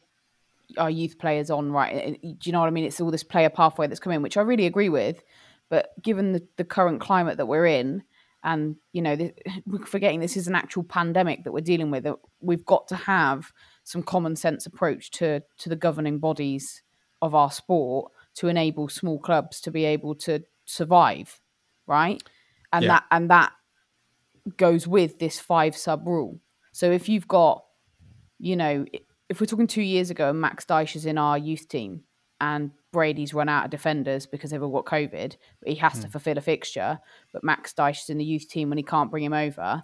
[0.77, 1.71] our youth players on.
[1.71, 2.19] Right?
[2.21, 2.83] Do you know what I mean?
[2.83, 5.23] It's all this player pathway that's coming, which I really agree with.
[5.69, 8.03] But given the, the current climate that we're in,
[8.43, 9.33] and you know, the,
[9.65, 12.03] we're forgetting this is an actual pandemic that we're dealing with.
[12.03, 13.51] That we've got to have
[13.83, 16.81] some common sense approach to to the governing bodies
[17.21, 21.39] of our sport to enable small clubs to be able to survive,
[21.87, 22.21] right?
[22.71, 22.89] And yeah.
[22.89, 23.53] that and that
[24.55, 26.39] goes with this five sub rule.
[26.71, 27.63] So if you've got,
[28.39, 28.85] you know,
[29.29, 32.03] if we're talking two years ago and Max Dyche is in our youth team
[32.39, 36.01] and Brady's run out of defenders because they've all got COVID, but he has mm.
[36.01, 36.11] to hmm.
[36.11, 36.99] fulfill a fixture,
[37.33, 39.83] but Max Dyche is in the youth team when he can't bring him over,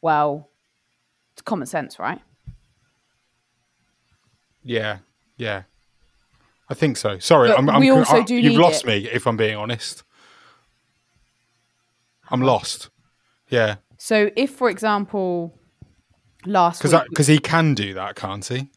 [0.00, 0.50] well,
[1.32, 2.20] it's common sense, right?
[4.62, 4.98] Yeah,
[5.36, 5.62] yeah.
[6.68, 7.18] I think so.
[7.18, 8.86] Sorry, I'm, I'm, we also I, do you've lost it.
[8.86, 10.04] me if I'm being honest.
[12.30, 12.90] I'm lost.
[13.48, 13.76] Yeah.
[13.98, 15.58] So if, for example,
[16.46, 18.70] last because because he can do that, can't he?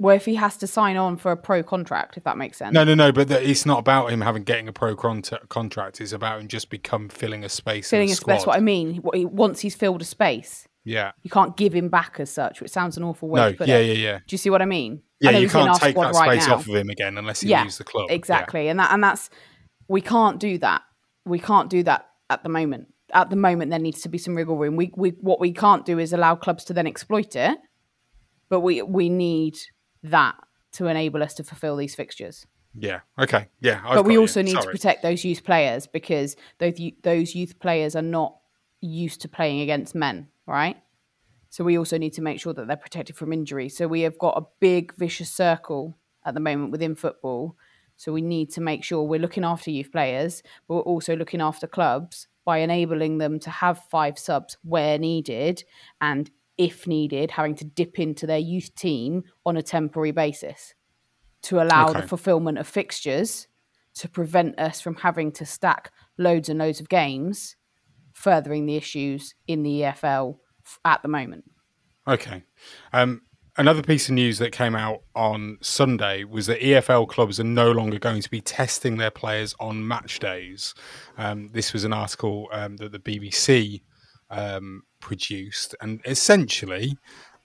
[0.00, 2.72] Well, if he has to sign on for a pro contract, if that makes sense.
[2.72, 3.12] No, no, no.
[3.12, 6.00] But the, it's not about him having getting a pro con- contract.
[6.00, 7.90] It's about him just become filling a space.
[7.90, 8.26] Filling a space.
[8.26, 9.02] That's what I mean.
[9.04, 12.62] Once he's filled a space, yeah, you can't give him back as such.
[12.62, 13.40] Which sounds an awful way.
[13.42, 13.98] No, to put yeah, it.
[13.98, 14.18] yeah, yeah.
[14.20, 15.02] Do you see what I mean?
[15.20, 17.76] Yeah, you can't take that space right off of him again unless he yeah, leaves
[17.76, 18.06] the club.
[18.10, 18.70] Exactly, yeah.
[18.70, 19.28] and that and that's
[19.86, 20.80] we can't do that.
[21.26, 22.86] We can't do that at the moment.
[23.12, 24.76] At the moment, there needs to be some wriggle room.
[24.76, 27.58] We, we what we can't do is allow clubs to then exploit it,
[28.48, 29.58] but we we need
[30.02, 30.36] that
[30.72, 32.46] to enable us to fulfill these fixtures.
[32.78, 33.00] Yeah.
[33.18, 33.48] Okay.
[33.60, 33.80] Yeah.
[33.84, 34.20] I've but we got you.
[34.20, 38.36] also need to protect those youth players because those those youth players are not
[38.80, 40.76] used to playing against men, right?
[41.50, 43.68] So we also need to make sure that they're protected from injury.
[43.68, 47.56] So we have got a big vicious circle at the moment within football.
[47.96, 51.40] So we need to make sure we're looking after youth players, but we're also looking
[51.40, 55.64] after clubs by enabling them to have five subs where needed
[56.00, 56.30] and
[56.60, 60.74] if needed, having to dip into their youth team on a temporary basis
[61.42, 62.02] to allow Okay.
[62.02, 63.48] the fulfillment of fixtures
[63.94, 67.56] to prevent us from having to stack loads and loads of games,
[68.12, 71.44] furthering the issues in the EFL f- at the moment.
[72.06, 72.42] Okay.
[72.92, 73.22] Um,
[73.56, 77.72] another piece of news that came out on Sunday was that EFL clubs are no
[77.72, 80.74] longer going to be testing their players on match days.
[81.16, 83.80] Um, this was an article um, that the BBC
[84.28, 86.96] um, produced, and essentially,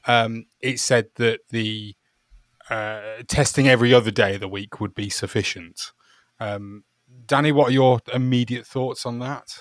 [0.05, 1.95] um, it said that the
[2.69, 5.91] uh, testing every other day of the week would be sufficient.
[6.39, 6.83] Um,
[7.25, 9.59] Danny, what are your immediate thoughts on that?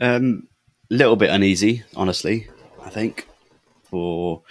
[0.00, 0.48] Um,
[0.90, 2.48] little bit uneasy, honestly.
[2.82, 3.26] I think
[3.84, 4.42] for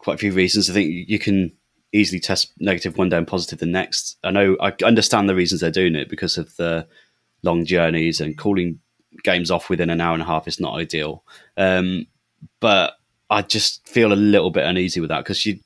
[0.00, 0.68] quite a few reasons.
[0.68, 1.52] I think you can
[1.92, 4.16] easily test negative one day and positive the next.
[4.24, 6.86] I know I understand the reasons they're doing it because of the
[7.42, 8.80] long journeys and calling
[9.22, 11.24] games off within an hour and a half is not ideal.
[11.56, 12.06] Um,
[12.60, 12.94] but
[13.28, 15.60] I just feel a little bit uneasy with that because you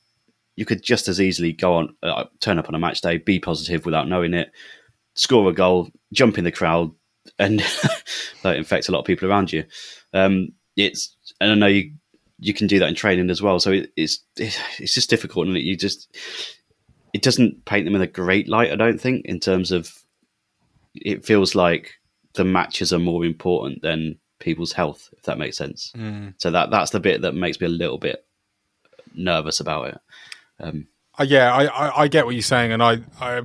[0.56, 3.40] you could just as easily go on uh, turn up on a match day, be
[3.40, 4.52] positive without knowing it,
[5.14, 6.92] score a goal, jump in the crowd,
[7.38, 7.62] and
[8.44, 9.64] like, infect a lot of people around you.
[10.12, 11.92] Um, it's and I know you
[12.38, 13.58] you can do that in training as well.
[13.58, 16.14] So it, it's it's just difficult, and you just
[17.12, 18.72] it doesn't paint them in a great light.
[18.72, 19.92] I don't think in terms of
[20.94, 21.94] it feels like
[22.34, 25.92] the matches are more important than people's health, if that makes sense.
[25.96, 26.34] Mm.
[26.38, 28.26] So that that's the bit that makes me a little bit
[29.14, 29.98] nervous about it.
[30.60, 33.42] Um, Uh, yeah, I, I, I get what you're saying, and I, I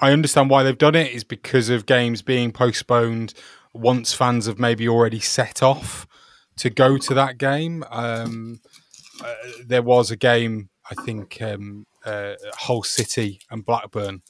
[0.00, 1.12] I understand why they've done it.
[1.12, 3.34] Is because of games being postponed
[3.74, 6.06] once fans have maybe already set off
[6.58, 7.84] to go to that game.
[7.90, 8.60] Um,
[9.24, 9.34] uh,
[9.66, 14.22] there was a game, I think, um, uh, Hull City and Blackburn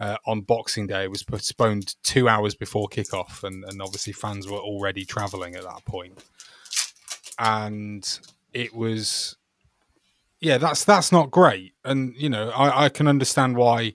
[0.00, 1.06] uh, on Boxing Day.
[1.06, 5.84] Was postponed two hours before kickoff, and, and obviously fans were already travelling at that
[5.84, 6.24] point,
[7.38, 8.18] and
[8.52, 9.36] it was
[10.40, 13.94] yeah, that's that's not great, and you know I, I can understand why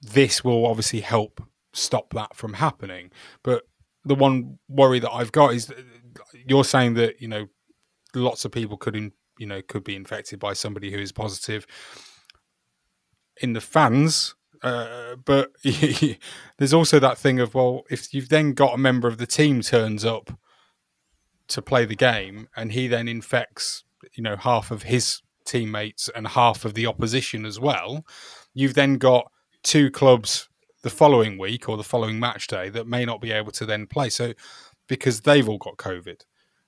[0.00, 1.42] this will obviously help
[1.74, 3.10] stop that from happening.
[3.42, 3.64] But
[4.04, 5.72] the one worry that I've got is
[6.46, 7.48] you're saying that you know
[8.14, 11.66] lots of people could in, you know could be infected by somebody who is positive
[13.40, 14.34] in the fans.
[14.62, 15.50] Uh, but
[16.58, 19.62] there's also that thing of well, if you've then got a member of the team
[19.62, 20.30] turns up
[21.48, 23.84] to play the game and he then infects
[24.14, 28.06] you know half of his teammates and half of the opposition as well
[28.54, 29.30] you've then got
[29.64, 30.48] two clubs
[30.82, 33.84] the following week or the following match day that may not be able to then
[33.86, 34.32] play so
[34.86, 36.22] because they've all got covid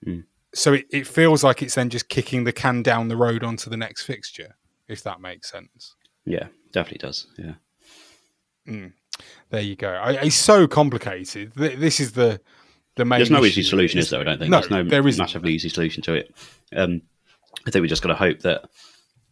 [0.05, 0.25] Mm.
[0.53, 3.71] so it, it feels like it's then just kicking the can down the road onto
[3.71, 4.57] the next fixture
[4.89, 5.95] if that makes sense
[6.25, 7.27] yeah, definitely does.
[7.39, 7.55] Yeah.
[8.69, 8.93] Mm.
[9.51, 12.41] there you go I, it's so complicated this is the
[12.95, 14.21] the main There's no easy solution, is there?
[14.21, 14.51] I don't think.
[14.51, 15.21] no, There's no there isn't.
[15.21, 16.35] massively easy solution to it.
[16.77, 17.01] Um,
[17.67, 18.67] I think we just got to hope that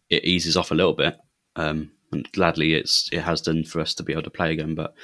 [0.09, 1.15] it eases off a little bit.
[1.55, 4.73] Um, and gladly, it's it has done for us to be able to play again.
[4.73, 4.95] But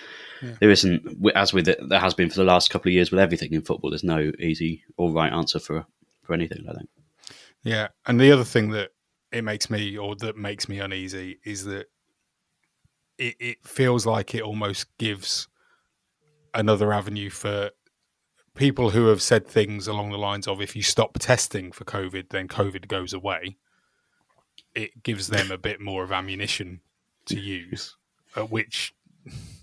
[0.41, 0.55] Yeah.
[0.59, 3.19] there isn't, as with it, there has been for the last couple of years with
[3.19, 3.91] everything in football.
[3.91, 5.85] There's no easy or right answer for
[6.23, 6.65] for anything.
[6.67, 6.89] I think.
[7.63, 8.89] Yeah, and the other thing that
[9.31, 11.87] it makes me, or that makes me uneasy, is that
[13.17, 15.47] it, it feels like it almost gives
[16.53, 17.71] another avenue for
[18.55, 22.29] people who have said things along the lines of if you stop testing for COVID,
[22.29, 23.57] then COVID goes away.
[24.73, 26.81] It gives them a bit more of ammunition
[27.25, 27.95] to use,
[28.35, 28.95] at which,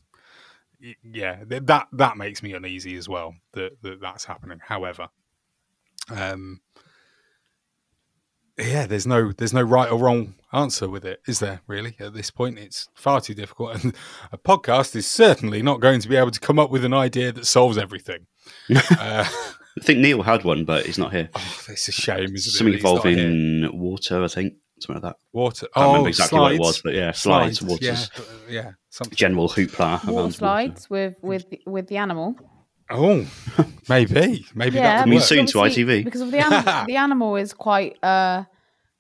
[1.03, 3.35] yeah, that that makes me uneasy as well.
[3.53, 4.61] That, that that's happening.
[4.63, 5.09] However,
[6.11, 6.61] um,
[8.59, 11.63] yeah, there's no there's no right or wrong answer with it, is there?
[11.67, 13.95] Really, at this point, it's far too difficult, and
[14.33, 17.33] a podcast is certainly not going to be able to come up with an idea
[17.33, 18.27] that solves everything.
[18.75, 19.25] uh,
[19.79, 21.31] I think Neil had one, but he's not here.
[21.35, 22.83] oh, it's a shame, isn't Something it?
[22.83, 23.19] that he's not here?
[23.19, 25.19] involving water, I think, something like that.
[25.33, 25.67] water.
[25.75, 28.11] I can't oh, remember exactly what it was, but yeah, slides, waters.
[28.17, 29.17] Yeah, yeah, something.
[29.17, 32.37] General hoopla Water around slides with with with the animal.
[32.91, 33.27] Oh,
[33.89, 35.25] maybe, maybe yeah, that I mean, would work.
[35.29, 36.05] soon to ITV.
[36.05, 36.85] because of the animal.
[36.87, 38.45] the animal is quite uh,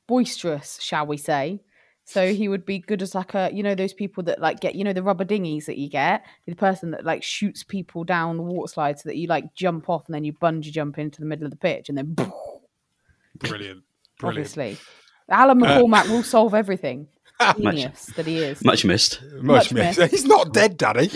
[0.06, 1.60] boisterous, shall we say?
[2.06, 4.74] So he would be good as like a you know those people that like get
[4.74, 8.36] you know the rubber dinghies that you get the person that like shoots people down
[8.36, 11.20] the water slide so that you like jump off and then you bungee jump into
[11.20, 12.14] the middle of the pitch and then
[13.38, 13.84] Brilliant, brilliant.
[14.22, 14.76] obviously
[15.30, 17.08] Alan Uh, McCormack will solve everything.
[17.56, 18.62] Genius that he is.
[18.62, 19.22] Much missed.
[19.36, 19.98] Much, Much missed.
[19.98, 20.10] missed.
[20.10, 21.10] He's not dead, Daddy.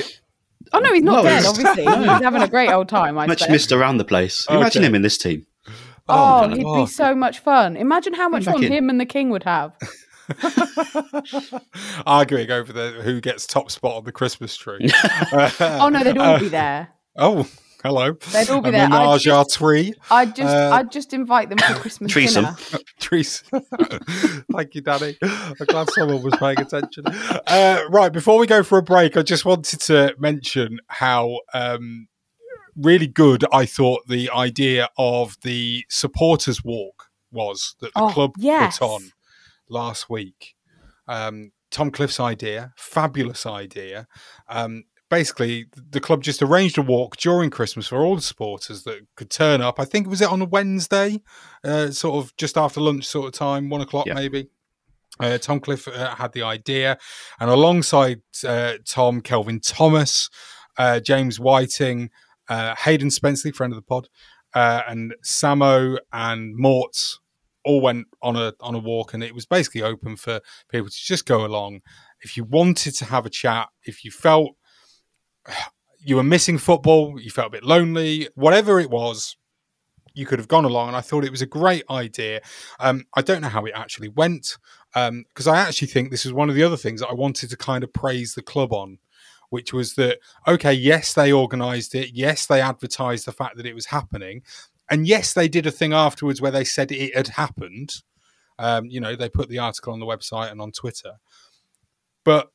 [0.73, 1.43] Oh no, he's not No, dead.
[1.43, 3.17] he's- Obviously, he's having a great old time.
[3.19, 3.51] I Much bet.
[3.51, 4.47] missed around the place.
[4.49, 4.87] Oh, Imagine Okay.
[4.89, 5.47] him in this team.
[5.67, 5.73] Oh,
[6.45, 6.57] oh man.
[6.57, 6.85] he'd Oh.
[6.85, 7.77] be so much fun.
[7.77, 8.73] Imagine how much fun in.
[8.73, 9.73] him and the king would have.
[12.07, 14.91] Arguing over the who gets top spot on the Christmas tree.
[15.61, 16.89] Oh no, they'd all be there.
[17.17, 17.47] Oh,
[17.83, 18.13] hello.
[18.33, 18.85] They'd all be A there.
[18.85, 19.95] I'd Menage a just- tree.
[20.11, 22.45] I'd just, Uh, I'd just invite them for Christmas Threesome.
[22.45, 22.83] dinner.
[23.01, 23.43] Trees.
[24.53, 25.17] Thank you, Danny.
[25.23, 27.05] I'm glad someone was paying attention.
[27.07, 32.09] Uh, right, before we go for a break, I just wanted to mention how um,
[32.77, 38.33] really good I thought the idea of the supporters walk was that the Oh, club
[38.39, 38.79] yes.
[38.79, 39.03] put on
[39.69, 40.55] last week.
[41.07, 44.07] Um, Tom Cliff's idea, fabulous idea.
[44.49, 49.07] Um, basically, the club just arranged a walk during Christmas for all the supporters that
[49.17, 49.79] could turn up.
[49.81, 51.21] I think it was it on a Wednesday,
[51.65, 54.15] uh, sort of just after lunch, sort of time, one o'clock Yeah.
[54.15, 54.49] maybe.
[55.21, 56.97] Uh, Tom Cliff uh, had the idea,
[57.41, 60.31] and alongside uh, Tom, Kelvin Thomas,
[60.77, 62.11] uh, James Whiting,
[62.49, 64.09] uh, Hayden Spenceley, friend of the pod,
[64.55, 67.15] uh, and Samo and Mortz
[67.65, 70.41] all went on a on a walk, and it was basically open for
[70.71, 71.81] people to just go along.
[72.21, 74.53] If you wanted to have a chat, if you felt
[76.01, 79.37] you were missing football, you felt a bit lonely, whatever it was,
[80.15, 80.89] you could have gone along.
[80.89, 82.41] And I thought it was a great idea.
[82.81, 84.57] Um, I don't know how it actually went
[84.93, 87.57] because I actually think this is one of the other things that I wanted to
[87.57, 88.99] kind of praise the club on,
[89.51, 93.75] which was that okay, yes, they organised it, yes, they advertised the fact that it
[93.75, 94.43] was happening,
[94.91, 98.03] and yes, they did a thing afterwards where they said it had happened.
[98.59, 101.13] Um, you know, they put the article on the website and on Twitter,
[102.25, 102.51] but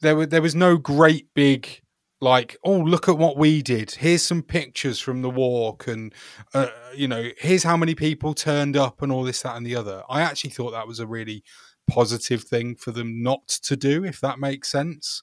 [0.00, 1.80] there were there was no great big
[2.20, 6.14] like oh look at what we did here's some pictures from the walk and
[6.54, 9.74] uh, you know here's how many people turned up and all this that and the
[9.74, 11.42] other i actually thought that was a really
[11.88, 15.22] positive thing for them not to do if that makes sense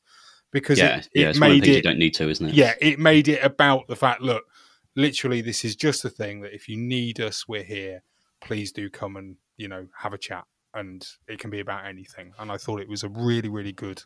[0.51, 1.25] because Yeah, it, yeah.
[1.27, 2.53] it It's one of the made things it you don't need to, isn't it?
[2.55, 4.43] yeah it made it about the fact look
[4.95, 8.01] literally this is just a thing that if you need us we're here
[8.41, 10.45] please do come and you know have a chat
[10.77, 14.01] and it can be about anything and i thought it was a really really good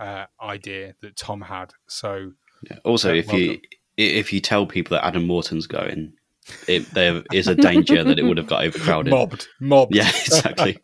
[0.00, 2.32] uh, idea that tom had so
[2.68, 2.76] Yeah.
[2.84, 3.60] Also, Yeah, if well you done.
[3.96, 6.12] if you tell people that Adam Morton's going,
[6.66, 9.10] it, there is a danger that it would have got overcrowded.
[9.12, 10.78] mobbed mobbed Yeah, exactly.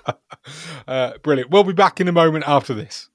[0.88, 3.08] uh, brilliant we'll be back in a moment after this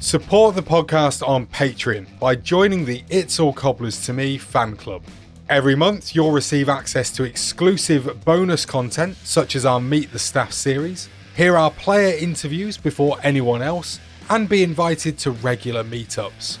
[0.00, 5.02] Support the podcast on Patreon by joining the It's All Cobblers to Me fan club.
[5.48, 10.52] Every month, you'll receive access to exclusive bonus content, such as our Meet the Staff
[10.52, 16.58] series, hear our player interviews before anyone else, and be invited to regular meetups.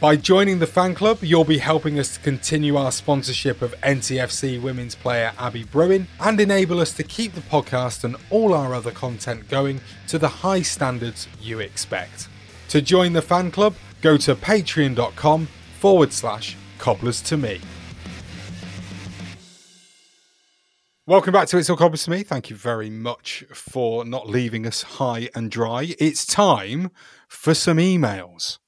[0.00, 4.62] By joining the fan club, you'll be helping us to continue our sponsorship of NTFC
[4.62, 8.92] women's player Abby Bruin and enable us to keep the podcast and all our other
[8.92, 12.28] content going to the high standards you expect.
[12.68, 15.48] To join the fan club, go to patreon.com
[15.80, 17.60] forward slash cobblers to me.
[21.06, 22.22] Welcome back to It's All Cobblers to Me.
[22.22, 25.94] Thank you very much for not leaving us high and dry.
[25.98, 26.90] It's time
[27.26, 28.58] for some emails.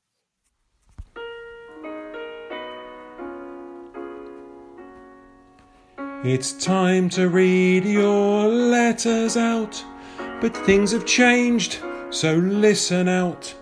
[6.24, 9.85] It's time to read your letters out,
[10.41, 13.55] but things have changed, so listen out.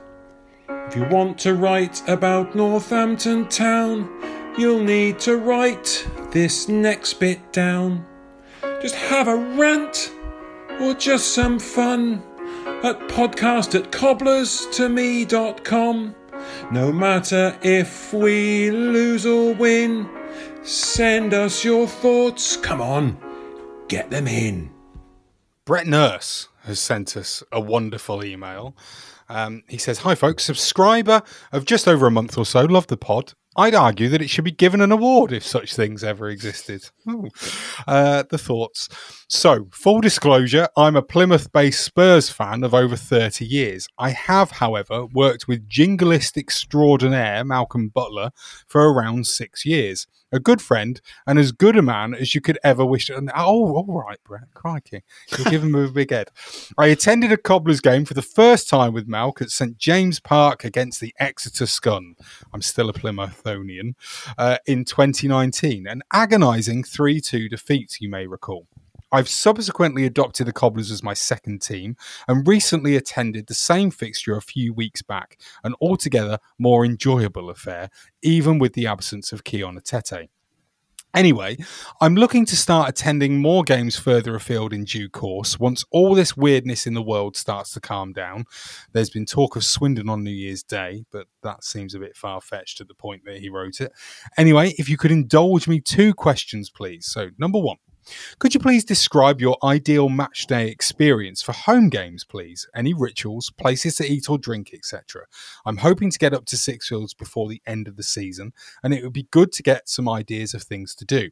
[0.69, 4.09] If you want to write about Northampton Town,
[4.57, 8.07] you'll need to write this next bit down.
[8.81, 10.11] Just have a rant
[10.81, 12.23] or just some fun
[12.83, 16.15] at podcast at cobblers to cobblerstome.com.
[16.73, 20.09] No matter if we lose or win,
[20.63, 22.57] send us your thoughts.
[22.57, 23.19] Come on,
[23.89, 24.71] get them in.
[25.67, 28.75] Brett Nurse has sent us a wonderful email.
[29.29, 31.23] Um, he says, Hi, folks, subscriber
[31.53, 32.65] of just over a month or so.
[32.65, 33.35] Love the pod.
[33.57, 36.89] I'd argue that it should be given an award if such things ever existed.
[37.87, 38.89] Uh, the thoughts.
[39.33, 43.87] So, full disclosure, I'm a Plymouth based Spurs fan of over 30 years.
[43.97, 48.33] I have, however, worked with jinglist extraordinaire Malcolm Butler
[48.67, 50.09] for around six years.
[50.33, 53.09] A good friend and as good a man as you could ever wish.
[53.09, 55.05] And oh, all right, Brett, crikey,
[55.49, 56.31] you're a big head.
[56.77, 60.65] I attended a Cobblers game for the first time with Malk at St James Park
[60.65, 62.15] against the Exeter Scun.
[62.53, 63.95] I'm still a Plymouthonian
[64.37, 68.67] uh, in 2019, an agonising 3-2 defeat, you may recall.
[69.13, 71.97] I've subsequently adopted the Cobblers as my second team
[72.29, 77.91] and recently attended the same fixture a few weeks back, an altogether more enjoyable affair,
[78.23, 80.29] even with the absence of Kion Etete.
[81.13, 81.57] Anyway,
[82.01, 86.37] I'm looking to start attending more games further afield in due course once all this
[86.37, 88.45] weirdness in the world starts to calm down.
[88.93, 92.41] There's been talk of Swindon on New Year's Day, but that seems a bit far
[92.41, 93.91] fetched at the point that he wrote it.
[94.37, 97.07] Anyway, if you could indulge me two questions, please.
[97.07, 97.79] So, number one,
[98.39, 102.67] could you please describe your ideal match day experience for home games, please?
[102.75, 105.27] Any rituals, places to eat or drink, etc.
[105.65, 109.03] I'm hoping to get up to Sixfields before the end of the season, and it
[109.03, 111.31] would be good to get some ideas of things to do.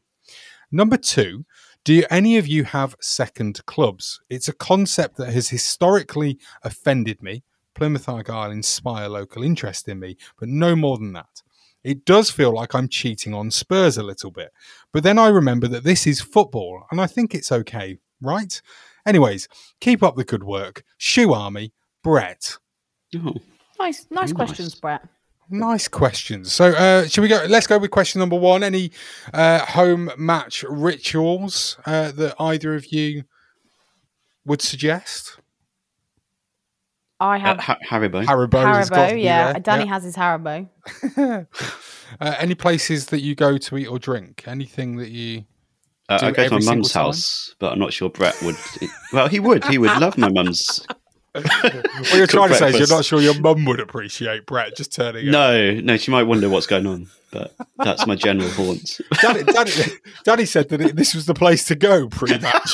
[0.71, 1.45] Number two,
[1.83, 4.21] do any of you have second clubs?
[4.29, 7.43] It's a concept that has historically offended me.
[7.73, 11.41] Plymouth Argyle inspire local interest in me, but no more than that.
[11.83, 14.51] It does feel like I'm cheating on Spurs a little bit.
[14.91, 18.61] But then I remember that this is football and I think it's okay, right?
[19.05, 19.47] Anyways,
[19.79, 20.83] keep up the good work.
[20.97, 21.73] Shoe Army,
[22.03, 22.57] Brett.
[23.15, 23.35] Oh,
[23.79, 25.07] Nice, nice questions, Brett.
[25.49, 26.51] Nice questions.
[26.51, 27.43] So, uh, should we go?
[27.47, 28.61] Let's go with question number one.
[28.61, 28.91] Any
[29.33, 33.23] uh, home match rituals uh, that either of you
[34.45, 35.39] would suggest?
[37.19, 38.23] I Uh, have Ha- Haribo.
[38.25, 39.13] Haribo, has Haribo.
[39.15, 39.61] be Yeah, there.
[39.61, 39.93] Danny Yeah.
[39.93, 40.67] has his Haribo.
[42.19, 44.43] Uh, any places that you go to eat or drink?
[44.47, 45.45] Anything that you?
[46.09, 48.55] Uh, I go to my mum's house, but I'm not sure Brett would.
[49.13, 49.63] well, he would.
[49.65, 50.85] He would love my mum's.
[51.31, 51.45] What
[52.15, 55.27] you're trying to say is you're not sure your mum would appreciate Brett just turning
[55.27, 55.31] up.
[55.31, 58.99] No, no, she might wonder what's going on, but that's my general haunt.
[59.21, 59.71] Danny, Danny,
[60.23, 62.73] Danny said that it, this was the place to go pre-match.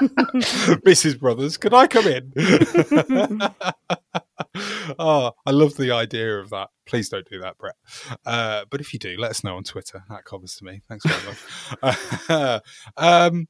[0.00, 1.18] Mrs.
[1.18, 2.32] Brothers, could I come in?
[4.98, 6.68] oh, I love the idea of that.
[6.86, 7.76] Please don't do that, Brett.
[8.24, 10.04] Uh, but if you do, let us know on Twitter.
[10.08, 10.82] That covers to me.
[10.88, 11.36] Thanks very
[11.82, 12.62] much.
[12.96, 13.48] um,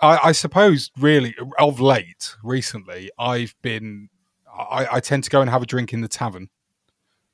[0.00, 4.08] I, I suppose, really, of late, recently, I've been.
[4.56, 6.48] I, I tend to go and have a drink in the tavern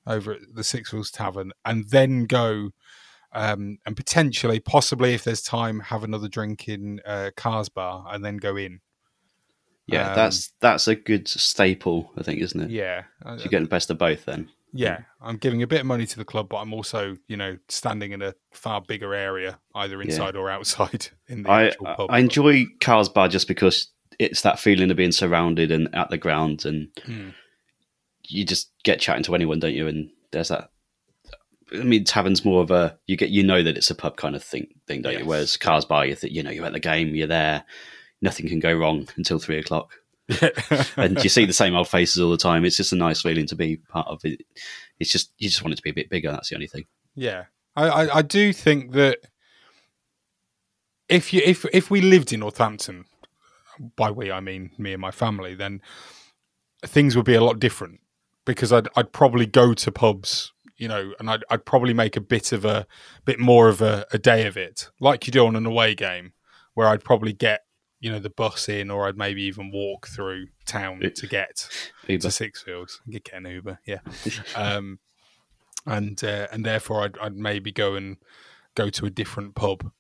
[0.07, 2.71] over at the Sixfields Tavern, and then go
[3.35, 8.25] um, and potentially, possibly, if there's time, have another drink in uh, Cars Bar, and
[8.25, 8.81] then go in.
[9.87, 12.71] Yeah, Um, that's that's a good staple, I think, isn't it?
[12.71, 14.49] Yeah, So you're getting the best of both then.
[14.73, 17.59] Yeah, I'm giving a bit of money to the club, but I'm also, you know,
[17.69, 22.11] standing in a far bigger area, either inside or outside in the I, actual pub.
[22.11, 26.19] I enjoy Cars Bar just because it's that feeling of being surrounded and at the
[26.19, 27.31] ground, and Hmm.
[28.27, 29.87] you just get chatting to anyone, don't you?
[29.87, 30.71] And there's that.
[31.75, 34.37] I mean, tavern's more of a you get you know that it's a pub kind
[34.37, 35.25] of thing, thing don't you?
[35.25, 37.65] Whereas Cars Bar, you, th- you know, you're at the game, you're there,
[38.23, 39.93] nothing can go wrong until three o'clock.
[40.97, 42.65] and you see the same old faces all the time.
[42.65, 44.41] It's just a nice feeling to be part of it.
[44.99, 46.31] It's just you just want it to be a bit bigger.
[46.31, 46.85] That's the only thing.
[47.15, 47.45] Yeah,
[47.77, 49.19] I, I, I do think that
[51.09, 53.05] if you if if we lived in Northampton,
[53.97, 55.83] by we I mean me and my family, then
[56.83, 58.01] things would be a lot different
[58.47, 62.21] because I'd I'd probably go to pubs, you know, and I'd I'd probably make a
[62.21, 62.87] bit of a
[63.25, 66.33] bit more of a, a day of it, like you do on an away game,
[66.75, 67.65] where I'd probably get
[68.01, 71.69] you know the bus in, or I'd maybe even walk through town to get
[72.07, 72.23] Uber.
[72.23, 74.01] to Sixfields, get an Uber, yeah.
[74.57, 74.99] um,
[75.87, 78.17] and uh, and therefore I'd, I'd maybe go and
[78.75, 79.91] go to a different pub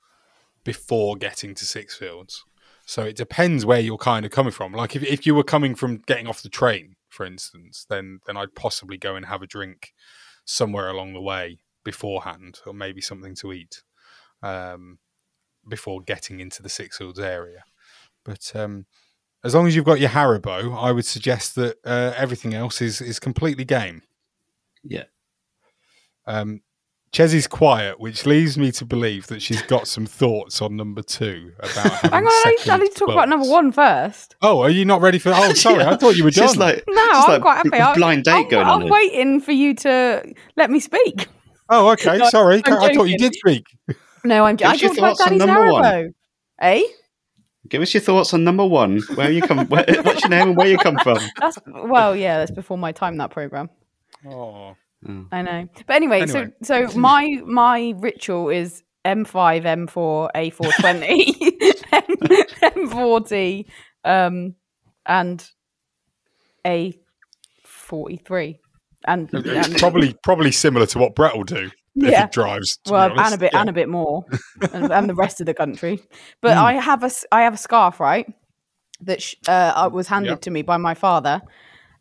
[0.65, 2.41] before getting to Sixfields.
[2.87, 4.73] So it depends where you're kind of coming from.
[4.73, 8.37] Like if if you were coming from getting off the train, for instance, then then
[8.37, 9.95] I'd possibly go and have a drink
[10.45, 13.83] somewhere along the way beforehand, or maybe something to eat
[14.43, 14.99] um,
[15.69, 17.65] before getting into the Sixfields area.
[18.25, 18.87] But um,
[19.45, 23.01] as long as you've got your Haribo, I would suggest that uh, everything else is
[23.01, 24.03] is completely game.
[24.83, 25.05] Yeah.
[26.27, 26.63] Um,
[27.15, 31.01] Ches is quiet, which leads me to believe that she's got some thoughts on number
[31.01, 31.93] two about.
[32.13, 34.35] Hang on, I need, I second need to talk about number one first.
[34.43, 35.31] Oh, are you not ready for?
[35.33, 37.69] Oh, sorry, I thought you were It's just like No, it's I'm like quite happy.
[37.79, 38.81] a I'm- blind date I'm, going I'm on.
[38.83, 38.91] here.
[38.93, 41.29] waiting for you to let me speak.
[41.71, 42.63] oh, okay, No, sorry.
[42.67, 43.65] I'm I thought you did speak.
[44.25, 44.57] No, I'm.
[44.57, 46.15] Give I us your talked about thoughts on Danny's number one.
[46.61, 46.83] Eh?
[47.69, 49.01] Give us your thoughts on number one.
[49.15, 49.67] Where you come?
[49.69, 51.19] Where, what's your name and where you come from?
[51.41, 52.39] That's well, yeah.
[52.39, 53.19] That's before my time.
[53.19, 53.71] That program.
[54.27, 54.75] Oh,
[55.33, 55.69] I know.
[55.87, 56.51] But anyway, Anyway.
[56.63, 61.83] so so my my ritual is M5, M4, A420,
[62.63, 63.67] M40,
[64.05, 64.55] um,
[65.07, 65.47] and
[66.65, 68.59] A43.
[69.07, 72.23] And, it's and- probably probably similar to what Brett will do if Yeah.
[72.27, 72.79] he drives.
[72.89, 73.61] well, and a bit Yeah.
[73.61, 74.25] and a bit more,
[74.73, 76.01] and, and the rest of the country.
[76.41, 76.63] But Mm.
[76.65, 78.27] I have a I have a scarf right
[79.03, 80.41] that sh- uh, was handed Yep.
[80.43, 81.43] to me by my father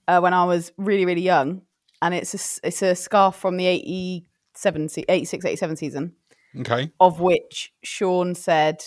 [0.07, 1.63] uh, when I was really really young,
[2.03, 2.33] and it's
[2.63, 6.13] a it's a scarf from the 87 se- 86 87 season
[6.59, 6.91] Okay.
[6.99, 8.83] of which Sean said,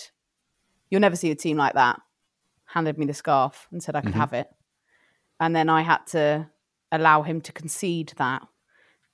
[0.89, 1.99] "You'll never see a team like that."
[2.65, 4.23] Handed me the scarf and said I could Mhm.
[4.23, 4.49] have it,
[5.39, 6.49] and then I had to
[6.91, 8.41] allow him to concede that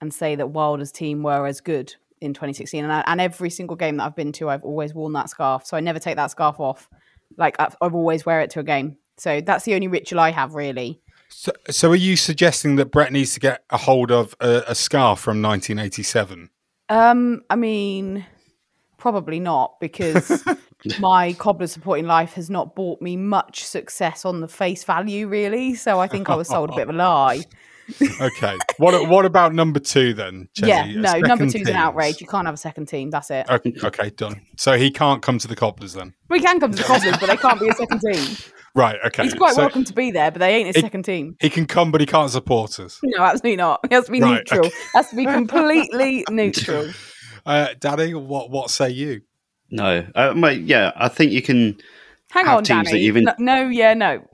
[0.02, 3.76] and say that Wilder's team were as good in 2016, and, I, and every single
[3.76, 5.66] game that I've been to, I've always worn that scarf.
[5.66, 6.90] So I never take that scarf off.
[7.38, 8.98] Like I've, I've always wear it to a game.
[9.18, 11.02] So that's the only ritual I have, really.
[11.36, 14.76] So, so are you suggesting that Brett needs to get a hold of a, a
[14.76, 16.50] scarf from 1987?
[16.90, 18.26] Um, I mean,
[18.98, 20.44] probably not because
[21.00, 25.76] my cobbler supporting life has not brought me much success on the face value, really.
[25.76, 27.44] So I think I was sold a bit of a lie.
[28.22, 28.58] okay.
[28.78, 30.48] What What about number two then?
[30.56, 32.22] Yeah, A no, number two's an outrage.
[32.22, 33.10] You can't have a second team.
[33.10, 33.46] That's it.
[33.50, 34.42] Okay, okay, done.
[34.58, 36.14] So he can't come to the cobblers then.
[36.30, 38.38] We can come to the cobblers, but they can't be a second team.
[38.76, 38.98] Right.
[39.06, 39.24] Okay.
[39.24, 41.36] He's quite So welcome to be there, but they ain't his He- second team.
[41.40, 43.00] He can come, but he can't support us.
[43.04, 43.80] No, absolutely not.
[43.88, 44.66] He has to be Right, neutral.
[44.66, 44.76] okay.
[44.96, 46.90] Has to be completely neutral.
[47.46, 49.20] Uh, Daddy, what what say you?
[49.70, 51.76] No, uh, mate, yeah, I think you can.
[52.32, 52.92] Hang have on, teams Danny.
[53.00, 54.26] that you've in- no, no, yeah, no.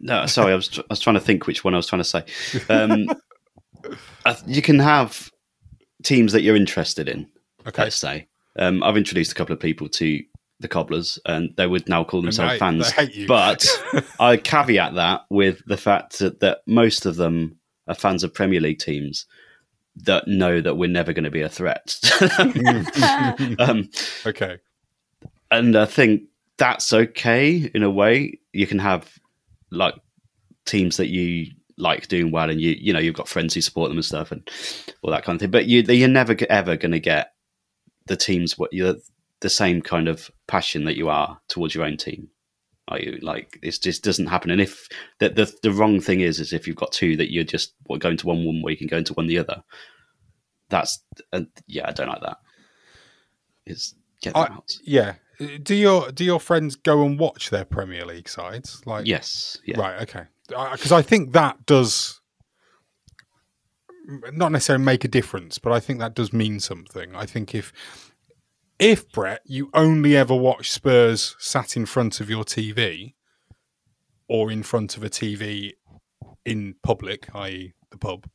[0.00, 2.00] No, sorry, I was tr- I was trying to think which one I was trying
[2.00, 2.24] to say.
[2.70, 3.08] Um,
[4.24, 5.30] I th- you can have
[6.02, 7.26] teams that you're interested in.
[7.66, 7.82] Okay.
[7.82, 8.26] Let's say
[8.58, 10.22] um, I've introduced a couple of people to
[10.60, 12.92] the cobblers, and they would now call themselves they- fans.
[13.14, 13.26] you.
[13.26, 13.64] But
[14.20, 18.60] I caveat that with the fact that, that most of them are fans of Premier
[18.60, 19.26] League teams
[20.04, 21.94] that know that we're never going to be a threat.
[23.58, 23.88] um,
[24.26, 24.58] Okay.
[25.50, 26.22] and I think
[26.58, 28.38] that's okay in a way.
[28.52, 29.10] You can have
[29.70, 29.94] like
[30.64, 31.46] teams that you
[31.78, 34.32] like doing well, and you you know you've got friends who support them and stuff,
[34.32, 34.48] and
[35.02, 35.50] all that kind of thing.
[35.50, 37.32] But you you're never ever going to get
[38.06, 38.96] the teams what you're
[39.46, 42.28] the same kind of passion that you are towards your own team.
[42.88, 44.50] Are you like it just doesn't happen?
[44.50, 44.88] And if
[45.20, 48.00] the, the the wrong thing is is if you've got two that you're just what,
[48.00, 49.62] going to one one week and going to one the other.
[50.68, 50.98] That's
[51.32, 52.38] uh, yeah, I don't like that.
[53.66, 54.76] It's get I, out.
[54.82, 55.14] yeah.
[55.62, 58.82] Do your do your friends go and watch their Premier League sides?
[58.84, 59.78] Like Yes, yeah.
[59.78, 60.02] Right.
[60.02, 60.24] Okay.
[60.48, 62.20] Because I think that does
[64.32, 67.14] not necessarily make a difference, but I think that does mean something.
[67.14, 67.72] I think if
[68.78, 73.14] if Brett, you only ever watch Spurs sat in front of your TV
[74.28, 75.72] or in front of a TV
[76.44, 78.28] in public, i.e., the pub,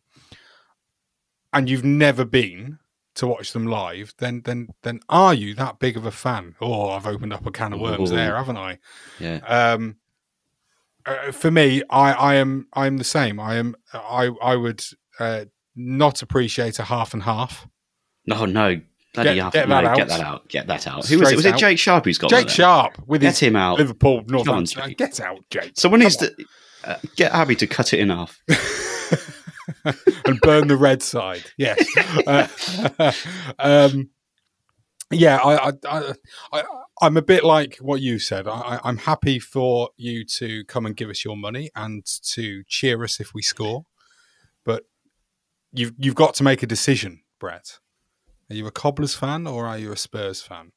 [1.53, 2.79] and you've never been
[3.15, 6.55] to watch them live, then then then are you that big of a fan?
[6.61, 8.15] Oh, I've opened up a can of worms Ooh.
[8.15, 8.79] there, haven't I?
[9.19, 9.39] Yeah.
[9.45, 9.97] Um,
[11.05, 13.39] uh, for me, I, I am I am the same.
[13.39, 14.83] I am I I would
[15.19, 17.67] uh, not appreciate a half and half.
[18.25, 18.79] No, no.
[19.13, 20.07] Bloody Get- get no, that get out.
[20.09, 20.47] that out.
[20.47, 21.05] Get that out.
[21.07, 21.35] Who was it?
[21.35, 21.57] Was it.
[21.57, 22.47] Jake Sharp who's got Jake?
[22.49, 23.77] Sharp with Get his him out.
[23.77, 24.93] Liverpool Northampton.
[24.97, 25.73] Get out, Jake.
[25.75, 26.33] Someone needs to
[26.85, 28.41] uh, get Abby to cut it in half.
[30.25, 31.43] and burn the red side.
[31.57, 31.85] Yes.
[32.25, 33.11] Uh,
[33.59, 34.09] um,
[35.11, 36.13] yeah, I, I,
[36.53, 36.63] I,
[37.01, 38.47] I'm a bit like what you said.
[38.47, 43.03] I- I'm happy for you to come and give us your money and to cheer
[43.03, 43.85] us if we score,
[44.63, 44.83] but
[45.73, 47.79] you've you've got to make a decision, Brett.
[48.51, 50.73] Are you a Cobblers fan or are you a Spurs fan?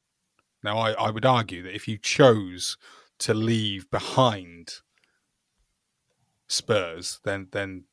[0.63, 2.77] Now, I, I would argue that if you chose
[3.19, 4.75] to leave behind
[6.47, 7.83] Spurs, then then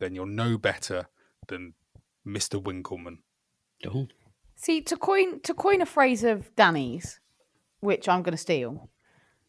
[0.00, 1.08] then you're no better
[1.48, 1.74] than
[2.26, 2.60] Mr.
[2.60, 3.18] Winkelman.
[3.86, 4.08] Oh.
[4.56, 7.20] See, to coin to coin a phrase of Danny's,
[7.80, 8.88] which I'm going to steal,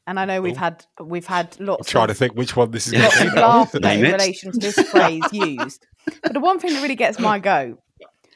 [0.06, 0.60] and I know we've oh.
[0.60, 1.90] had we've had lots.
[1.90, 3.02] Try of, to think which one this is.
[3.02, 3.40] lots of be.
[3.40, 5.88] laughter Name in relation to this phrase used.
[6.22, 7.80] But the one thing that really gets my goat,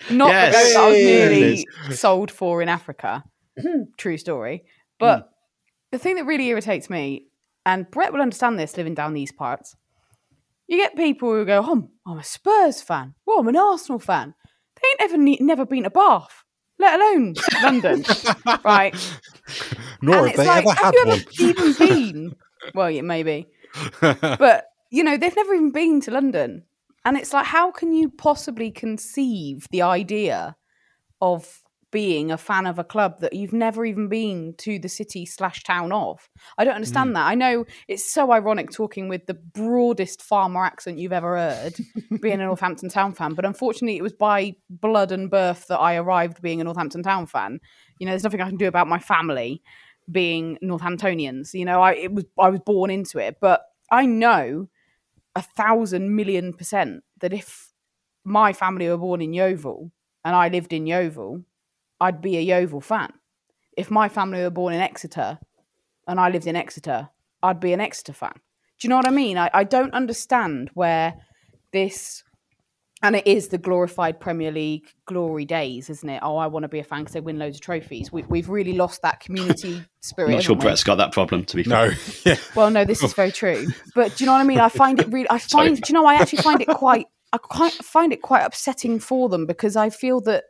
[0.09, 0.53] not Yes.
[0.53, 1.29] the goat that I was Yes.
[1.29, 3.23] nearly sold for in Africa,
[3.59, 3.83] hmm.
[3.97, 4.63] true story,
[4.99, 5.27] but hmm.
[5.91, 7.27] the thing that really irritates me,
[7.65, 9.75] and Brett will understand this living down these parts,
[10.67, 13.15] you get people who go, oh, I'm a Spurs fan.
[13.25, 14.33] Well, I'm an Arsenal fan.
[14.75, 16.43] They ain't ever ne- never been to Bath,
[16.77, 18.03] let alone London,
[18.63, 18.93] right?
[20.01, 21.19] Nor have they like, ever have had you one.
[21.19, 22.35] ever even been?
[22.75, 23.47] Well, yeah, maybe.
[24.01, 26.63] but you know they've never even been to london
[27.07, 30.57] and it's like how can you possibly conceive the idea
[31.21, 35.25] of being a fan of a club that you've never even been to the city
[35.25, 36.29] slash town of?
[36.57, 37.13] I don't understand mm.
[37.13, 37.27] that.
[37.27, 41.75] I know it's so ironic talking with the broadest farmer accent you've ever heard
[42.21, 45.95] being a northampton town fan but unfortunately it was by blood and birth that i
[45.95, 47.59] arrived being a northampton town fan.
[47.99, 49.61] You know there's nothing i can do about my family
[50.11, 51.81] being northamptonians you know?
[51.81, 54.67] I it was i was born into it but i know
[55.37, 57.71] a thousand million percent that if
[58.23, 59.91] my family were born in Yeovil
[60.25, 61.43] and I lived in Yeovil,
[62.01, 63.13] I'd be a Yeovil fan.
[63.77, 65.37] If my family were born in Exeter
[66.07, 67.09] and I lived in Exeter,
[67.43, 68.33] I'd be an Exeter fan.
[68.33, 69.37] Do you know what I mean?
[69.37, 71.13] I, I don't understand where
[71.71, 72.23] this,
[73.03, 76.19] and it is the glorified Premier League glory days, isn't it?
[76.23, 78.11] Oh, I want to be a fan because they win loads of trophies.
[78.11, 80.29] We, we've really lost that community spirit.
[80.29, 80.69] I'm not sure haven't we?
[80.69, 81.91] Brett's got that problem, to be No,
[82.25, 82.37] yeah.
[82.55, 83.67] Well, no, this is very true.
[83.93, 84.59] But do you know what I mean?
[84.59, 85.29] I find it really.
[85.29, 85.67] I Sorry.
[85.67, 85.81] find.
[85.81, 86.05] Do you know?
[86.05, 87.05] I actually find it quite.
[87.33, 90.45] I quite find it quite upsetting for them because I feel that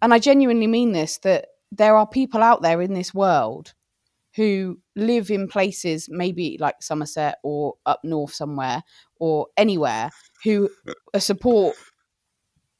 [0.00, 3.74] and I genuinely mean this that there are people out there in this world
[4.34, 8.82] who live in places maybe like Somerset or up north somewhere
[9.20, 10.10] or anywhere
[10.44, 10.70] who
[11.18, 11.76] support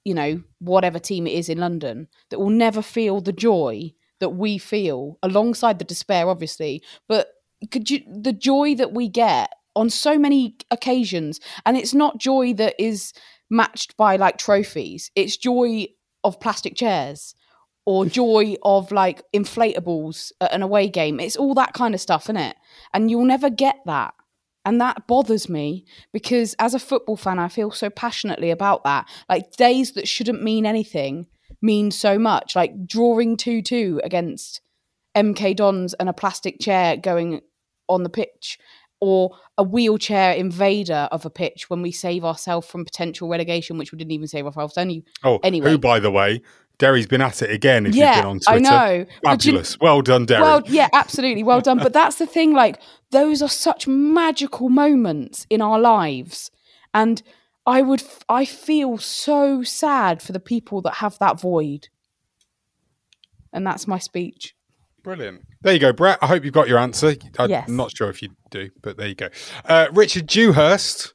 [0.05, 4.31] you know whatever team it is in London that will never feel the joy that
[4.31, 7.29] we feel alongside the despair obviously but
[7.71, 12.53] could you the joy that we get on so many occasions and it's not joy
[12.53, 13.13] that is
[13.51, 15.87] matched by like trophies it's joy
[16.25, 17.35] of plastic chairs
[17.85, 21.19] or joy of like inflatables at an away game.
[21.19, 22.57] It's all that kind of stuff, isn't it?
[22.95, 24.15] And you'll never get that.
[24.65, 29.09] And that bothers me because as a football fan, I feel so passionately about that.
[29.29, 31.27] Like days that shouldn't mean anything
[31.61, 32.55] mean so much.
[32.55, 34.61] Like drawing 2 2 against
[35.17, 37.41] MK Dons and a plastic chair going
[37.89, 38.59] on the pitch
[39.01, 43.91] or a wheelchair invader of a pitch when we save ourselves from potential relegation, which
[43.91, 44.79] we didn't even save ourselves.
[44.79, 45.73] Only oh, anyway.
[45.73, 46.41] Who, by the way,
[46.79, 47.87] Derry's been at it again.
[47.87, 48.59] If Yeah, you've been on Twitter, I
[48.99, 49.07] know.
[49.23, 49.79] But you- fabulous.
[49.81, 50.43] well done, Derry.
[50.43, 51.43] Well, yeah, absolutely.
[51.45, 51.79] Well done.
[51.79, 56.51] But that's the thing, like, those are such magical moments in our lives.
[56.93, 57.23] And
[57.67, 61.89] I would, I feel so sad for the people that have that void.
[63.53, 64.55] And that's my speech.
[65.05, 65.43] Brilliant.
[65.63, 66.19] There you go, Brett.
[66.23, 67.15] I hope you've got your answer.
[67.39, 67.69] I'm Yes.
[67.69, 69.29] not sure if you do, but there you go.
[69.65, 71.13] Uh, Richard Dewhurst.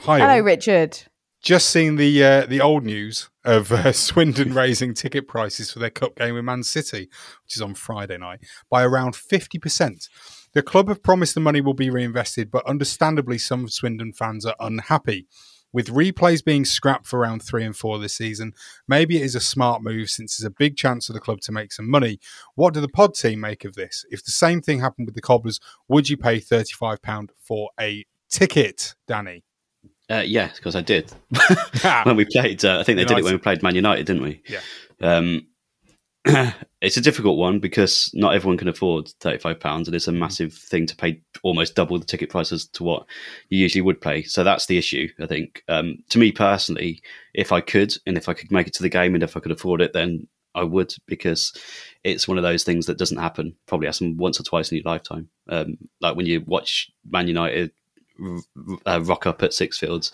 [0.00, 0.18] Hi.
[0.18, 0.40] Hello.
[0.40, 0.98] Richard.
[1.40, 5.90] Just seen the uh, the old news of uh, Swindon raising ticket prices for their
[5.90, 7.08] cup game with Man City,
[7.44, 10.08] which is on Friday night, by around fifty percent.
[10.52, 14.56] The club have promised the money will be reinvested, but understandably, some Swindon fans are
[14.58, 15.28] unhappy.
[15.72, 18.54] With replays being scrapped for round three and four this season,
[18.88, 21.52] maybe it is a smart move since there's a big chance for the club to
[21.52, 22.18] make some money.
[22.54, 24.06] What do the pod team make of this?
[24.10, 28.94] If the same thing happened with the Cobblers, would you pay £35 for a ticket,
[29.06, 29.44] Danny?
[30.10, 31.12] Uh, yeah, because I did
[32.04, 32.64] when we played.
[32.64, 34.42] Uh, I think they did it when we played Man United, didn't we?
[34.48, 34.60] Yeah.
[35.00, 35.46] Um,
[36.80, 40.52] it's a difficult one because not everyone can afford thirty-five pounds, and it's a massive
[40.54, 43.06] thing to pay almost double the ticket prices to what
[43.50, 44.22] you usually would pay.
[44.22, 45.08] So that's the issue.
[45.20, 45.62] I think.
[45.68, 47.02] Um, to me personally,
[47.34, 49.40] if I could, and if I could make it to the game, and if I
[49.40, 51.52] could afford it, then I would because
[52.02, 53.54] it's one of those things that doesn't happen.
[53.66, 55.28] Probably happen once or twice in your lifetime.
[55.48, 57.72] Um, like when you watch Man United
[58.86, 60.12] uh, rock up at Six Fields,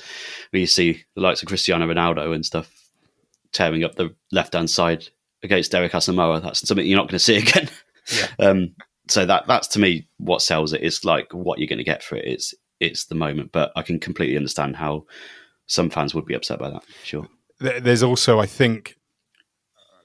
[0.51, 2.71] where you see the likes of Cristiano Ronaldo and stuff
[3.53, 5.09] tearing up the left hand side
[5.43, 6.43] against Derek Asamoah.
[6.43, 7.69] That's something you're not going to see again.
[8.39, 8.75] um,
[9.09, 10.83] so that that's to me what sells it.
[10.83, 12.25] It's like what you're going to get for it.
[12.27, 15.05] It's it's the moment, but I can completely understand how
[15.67, 16.83] some fans would be upset by that.
[17.03, 17.27] Sure.
[17.61, 18.97] There's also, I think,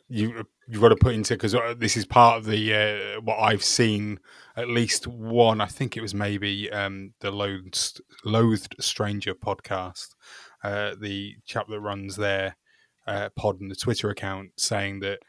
[0.08, 3.64] you you've got to put into because this is part of the uh, what I've
[3.64, 4.20] seen.
[4.56, 10.16] At least one, I think it was maybe um, the loathed, loathed stranger podcast.
[10.64, 12.58] Uh, the chap that runs their
[13.08, 15.20] uh, pod and the Twitter account saying that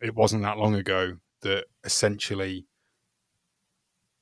[0.00, 2.66] it wasn't that long ago that essentially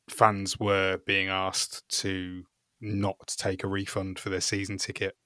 [0.08, 2.44] fans were being asked to
[2.80, 5.16] not take a refund for their season ticket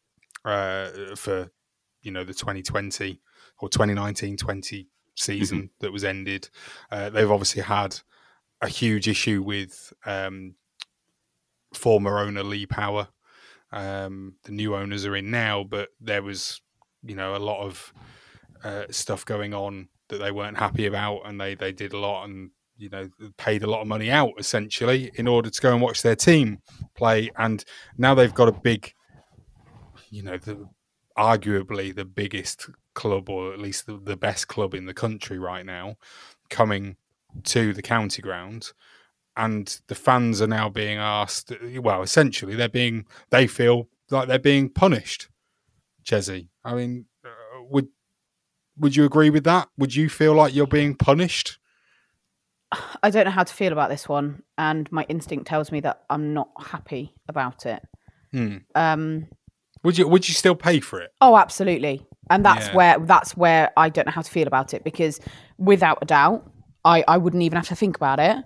[0.45, 1.51] uh, for
[2.03, 3.21] you know the 2020
[3.61, 4.89] or 2019 20
[5.21, 6.49] season that was ended.
[6.91, 7.99] Uh, they've obviously had
[8.61, 10.55] a huge issue with um,
[11.75, 13.09] former owner Lee Power.
[13.73, 16.61] Um, the new owners are in now, but there was
[17.03, 17.93] you know a lot of
[18.65, 22.25] uh, stuff going on that they weren't happy about, and they they did a lot
[22.25, 25.83] and you know paid a lot of money out essentially in order to go and
[25.83, 26.59] watch their team
[26.95, 27.65] play, and
[27.97, 28.93] now they've got a big,
[30.11, 30.69] you know, the
[31.21, 35.67] arguably the biggest club or at least the, the best club in the country right
[35.67, 35.97] now
[36.49, 36.97] coming
[37.45, 38.73] to the county ground
[39.37, 44.39] and the fans are now being asked well essentially they're being they feel like they're
[44.39, 45.29] being punished
[46.03, 46.49] Chesney.
[46.65, 47.89] I mean uh, would
[48.79, 51.59] would you agree with that would you feel like you're being punished
[53.03, 56.03] I don't know how to feel about this one, and my instinct tells me that
[56.09, 57.83] I'm not happy about it.
[58.33, 58.59] Hmm.
[58.75, 59.27] Um,
[59.83, 62.77] would you would you still pay for it oh, absolutely, and that's Yeah.
[62.77, 65.21] where that's where I don't know how to feel about it because,
[65.59, 66.51] without a doubt,
[66.85, 68.37] I I wouldn't even have to think about it,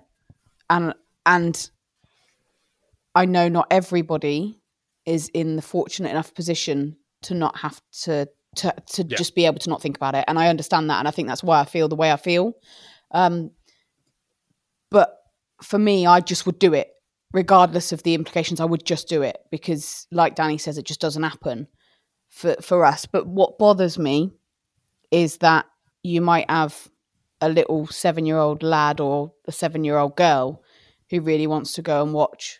[0.69, 0.93] and
[1.25, 1.69] and
[3.15, 4.61] I know not everybody
[5.05, 8.27] is in the fortunate enough position to not have to
[8.57, 9.17] to to Yeah.
[9.17, 11.27] just be able to not think about it, and I understand that, and I think
[11.27, 12.53] that's why I feel the way I feel.
[13.11, 13.51] Um,
[14.91, 15.17] but
[15.61, 16.89] for me, I just would do it
[17.35, 18.61] regardless of the implications.
[18.61, 21.67] I would just do it because, like Danny says, it just doesn't happen
[22.29, 23.05] for for us.
[23.05, 24.31] But what bothers me
[25.11, 25.65] is that
[26.01, 26.89] you might have
[27.41, 30.63] a little seven year old lad or a seven year old girl
[31.09, 32.59] who really wants to go and watch.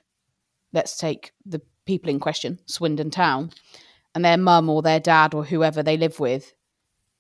[0.73, 3.51] Let's take the people in question, Swindon Town,
[4.13, 6.53] and their mum or their dad or whoever they live with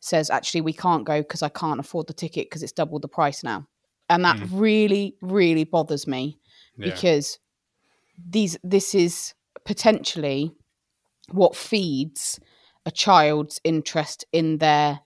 [0.01, 3.07] says, actually, we can't go because I can't afford the ticket because it's double the
[3.07, 3.65] price now.
[4.09, 4.49] And that Mm.
[4.51, 6.37] really, really bothers me
[6.77, 6.89] Yeah.
[6.89, 7.39] because
[8.17, 9.33] these this is
[9.65, 10.51] potentially
[11.31, 12.39] what feeds
[12.85, 14.99] a child's interest in their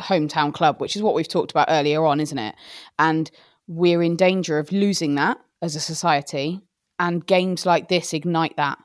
[0.00, 2.54] hometown club, which is what we've talked about earlier on, isn't it?
[2.98, 3.30] And
[3.66, 6.60] we're in danger of losing that as a society.
[7.00, 8.78] And games like this ignite that.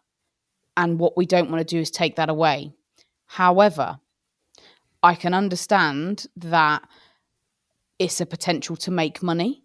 [0.78, 2.74] And what we don't want to do is take that away.
[3.26, 4.00] However,
[5.02, 6.84] I can understand that
[8.00, 9.64] it's a potential to make money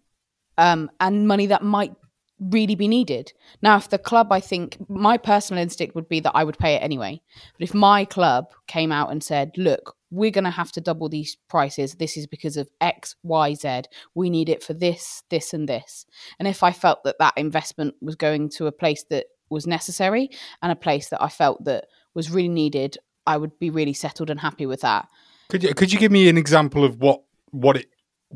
[0.57, 1.93] um, and money that might
[2.39, 3.33] really be needed.
[3.61, 6.75] Now, if the club, I think my personal instinct would be that I would pay
[6.75, 7.21] it anyway.
[7.57, 11.09] But if my club came out and said, look, we're going to have to double
[11.09, 11.95] these prices.
[11.95, 13.83] This is because of X, Y, Z.
[14.15, 16.05] We need it for this, this, and this.
[16.39, 20.29] And if I felt that that investment was going to a place that was necessary
[20.61, 24.29] and a place that I felt that was really needed, I would be really settled
[24.29, 25.07] and happy with that.
[25.49, 27.89] Could you could you give me an example of what what it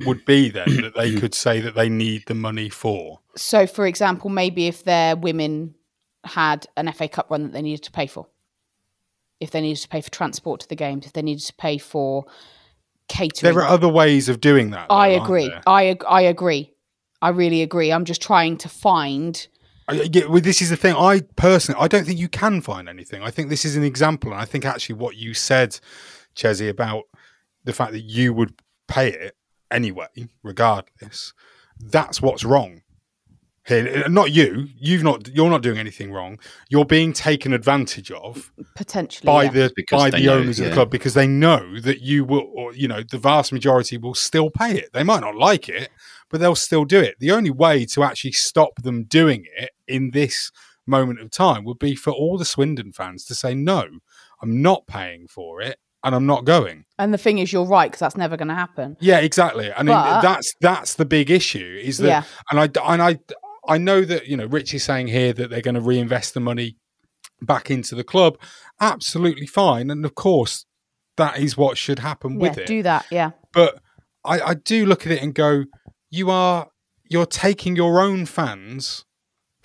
[0.06, 3.20] would be then that they could say that they need the money for?
[3.36, 5.76] So, for example, maybe if their women
[6.24, 8.28] had an FA Cup run that they needed to pay for,
[9.40, 11.78] if they needed to pay for transport to the games, if they needed to pay
[11.78, 12.26] for
[13.10, 13.54] catering.
[13.54, 14.88] There are other ways of doing that.
[14.90, 15.52] though, I agree.
[15.68, 16.74] I ag- I agree.
[17.22, 17.92] I really agree.
[17.92, 19.48] I'm just trying to find.
[19.88, 20.96] I- yeah, well, this is the thing.
[20.96, 23.22] I personally, I don't think you can find anything.
[23.22, 25.80] I think this is an example, and I think actually what you said,
[26.36, 27.04] Chesy, about
[27.66, 28.54] the fact that you would
[28.88, 29.36] pay it
[29.74, 31.34] anyway, regardless.
[31.80, 32.84] That's what's wrong
[33.66, 34.08] here.
[34.10, 34.68] Not you.
[34.78, 35.28] You've not.
[35.30, 36.40] You're not doing anything wrong.
[36.70, 39.52] You're being taken advantage of Potentially, by yeah.
[39.52, 40.76] the Because by they the know, owners of the yeah.
[40.76, 44.50] club because they know that you will, or you know, the vast majority will still
[44.50, 44.92] pay it.
[44.94, 45.90] They might not like it,
[46.30, 47.16] but they'll still do it.
[47.20, 50.52] The only way to actually stop them doing it in this
[50.86, 53.88] moment of time would be for all the Swindon fans to say, "No,
[54.42, 57.90] I'm not paying for it, and I'm not going." And the thing is, you're right
[57.90, 58.98] because that's never going to happen.
[59.00, 59.72] Yeah, exactly.
[59.74, 61.80] I mean, But- that's that's the big issue.
[61.82, 62.24] Is that, Yeah.
[62.52, 63.20] and I and I
[63.68, 66.40] I know that you know Rich is saying here that they're going to reinvest the
[66.40, 66.78] money
[67.42, 68.38] back into the club.
[68.82, 70.66] Absolutely fine, and of course
[71.18, 72.68] that is what should happen Yeah, with it.
[72.68, 73.06] do that.
[73.12, 73.80] Yeah, But
[74.26, 75.66] I, I do look at it and go,
[76.10, 76.70] you are
[77.10, 79.06] you're taking your own fans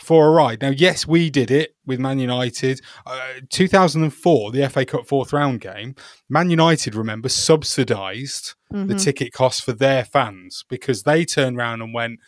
[0.09, 0.63] for a ride.
[0.63, 2.81] Now, yes, we did it with Man United.
[3.05, 5.95] Uh, 2004, the FA Cup fourth round game,
[6.31, 9.05] Man United, remember, subsidised the Mhm.
[9.05, 12.21] ticket costs for their fans because they turned around and went,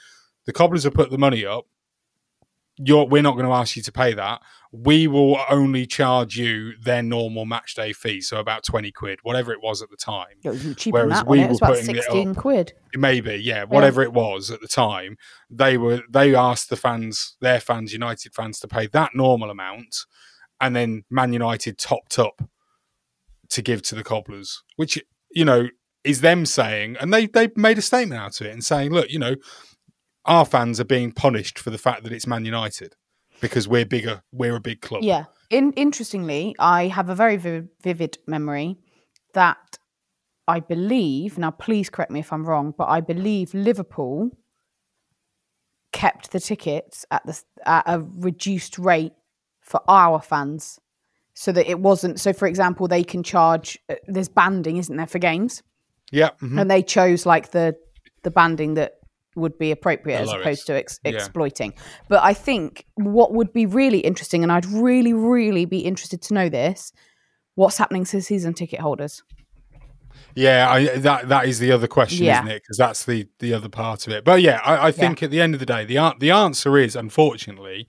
[0.45, 1.65] the Cobblers have put the money up.
[2.83, 4.41] You're, we're not going to ask you to pay that.
[4.73, 9.53] We will only charge you their normal match day fee, so about 20 quid, whatever
[9.53, 10.39] it was at the time.
[10.45, 11.27] it was cheaper than Whereas that.
[11.27, 11.43] we it?
[11.43, 12.37] It were about putting it sixteen up.
[12.37, 12.73] quid.
[12.95, 15.17] Maybe, yeah, whatever it was at the time,
[15.51, 19.97] they were they asked the fans, their fans, United fans, to pay that normal amount,
[20.61, 22.41] and then Man United topped up
[23.51, 25.03] to give to the Cobblers, which
[25.33, 25.69] you know
[26.05, 29.11] is them saying, and they they made a statement out of it and saying, look,
[29.11, 29.35] you know,
[30.25, 32.95] our fans are being punished for the fact that it's Man United
[33.41, 35.03] because we're bigger, we're a big club.
[35.03, 35.25] Yeah.
[35.49, 38.77] In, interestingly, I have a very vivid, vivid memory
[39.35, 39.79] that
[40.47, 44.31] I believe, now please correct me if I'm wrong, but I believe Liverpool
[45.93, 49.13] kept the tickets at the at a reduced rate
[49.61, 50.79] for our fans
[51.35, 55.07] so that it wasn't so for example they can charge uh, there's banding isn't there
[55.07, 55.63] for games
[56.13, 56.61] yeah, mhm.
[56.61, 57.77] and they chose like the
[58.23, 59.00] the banding that
[59.37, 60.41] would be appropriate The as lowest.
[60.41, 61.13] opposed to ex- Yeah.
[61.13, 61.75] exploiting.
[62.09, 66.35] But I think what would be really interesting, and I'd really, really be interested to
[66.35, 66.93] know this:
[67.55, 69.23] what's happening to season ticket holders?
[70.35, 72.41] Yeah, I, that that is the other question, Yeah.
[72.41, 72.63] isn't it?
[72.63, 74.25] Because that's the the other part of it.
[74.25, 76.95] But yeah, I, I think at the end of the day, the the answer is
[76.97, 77.89] unfortunately,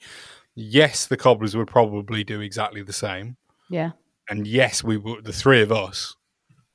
[0.55, 3.37] yes, the cobblers would probably do exactly the same,
[3.69, 3.91] Yeah,
[4.29, 5.25] and yes, we would.
[5.25, 6.15] The three of us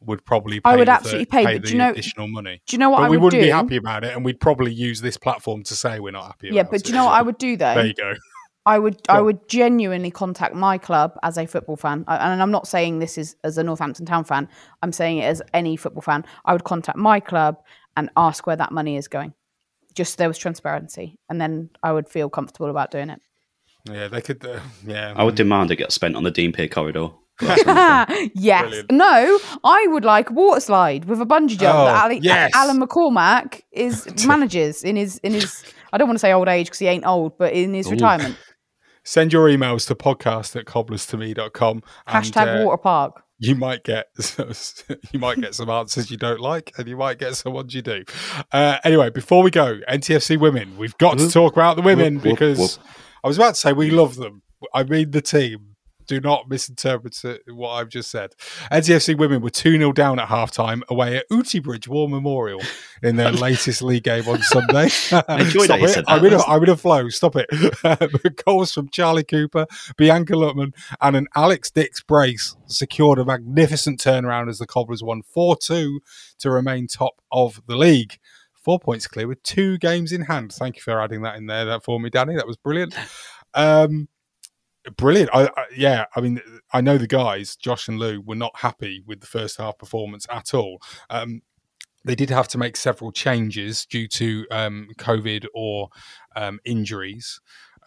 [0.07, 0.61] would probably.
[0.61, 2.63] Pay I would absolutely third- pay, but the do you know- additional money.
[2.67, 4.41] do you know what But I we would wouldn't be happy about it, and we'd
[4.41, 6.49] probably use this platform to say we're not happy.
[6.49, 6.55] About it.
[6.57, 6.61] Yeah.
[6.63, 7.75] about But do you know what I would do though?
[7.75, 8.15] There you go.
[8.65, 12.51] I would I would genuinely contact my club as a football fan, I- and I'm
[12.51, 14.49] not saying this is as a Northampton Town fan.
[14.83, 16.25] I'm saying it as any football fan.
[16.45, 17.59] I would contact my club
[17.97, 19.35] and ask where that money is going,
[19.95, 23.21] just so there was transparency, and then I would feel comfortable about doing it.
[23.89, 24.45] Yeah, they could.
[24.45, 27.11] Uh, yeah, I would demand it get spent on the Dean Pier corridor.
[28.35, 28.63] yes.
[28.63, 28.91] Brilliant.
[28.93, 32.51] No, I would like a water slide with a bungee jump Oh, that Ali, yes.
[32.55, 35.65] Alan McCormack is manages in his in his.
[35.93, 37.91] I don't want to say old age because he ain't old, but in his Ooh.
[37.93, 38.37] retirement.
[39.05, 41.83] Send your emails to podcast at cobblerstome.com.
[42.09, 43.23] and, Hashtag uh, water park.
[43.39, 44.07] you might get
[45.13, 47.83] you might get some answers you don't like, and you might get some ones you
[47.83, 48.03] do.
[48.51, 52.25] Uh, anyway, before we go, NTFC women, we've got to talk about the women Whoop,
[52.25, 52.87] whoop, because whoop.
[53.23, 54.43] I was about to say we love them.
[54.75, 55.76] I mean the team,
[56.07, 58.35] Do not misinterpret what I've just said.
[58.71, 62.61] NTFC women were 2 0 down at half time away at Oughtibridge War Memorial
[63.03, 64.89] in their latest league game on Sunday.
[65.29, 66.05] I enjoyed Stop it.
[66.07, 67.09] I'm, in a, I'm in a flow.
[67.09, 67.49] Stop it.
[68.45, 74.49] Goals from Charlie Cooper, Bianca Lutman, and an Alex Dix brace secured a magnificent turnaround
[74.49, 76.01] as the Cobblers won 4 2
[76.39, 78.19] to remain top of the league.
[78.55, 80.53] Four points clear with two games in hand.
[80.53, 82.35] Thank you for adding that in there that for me, Danny.
[82.35, 82.97] That was brilliant.
[83.55, 84.09] Um,
[84.97, 85.31] brilliant.
[85.33, 86.41] I, I, yeah, I mean,
[86.73, 90.27] I know the guys, Josh and Lou, were not happy with the first half performance
[90.31, 90.81] at all.
[91.11, 91.43] Um,
[92.05, 95.89] they did have to make several changes due to um, COVID or
[96.37, 97.41] um, injuries.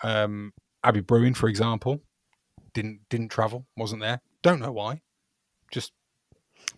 [0.04, 0.52] Um,
[0.84, 2.02] Abby Bruin, for example,
[2.74, 4.22] didn't didn't travel, wasn't there.
[4.41, 5.02] Don't know why.
[5.72, 5.93] Just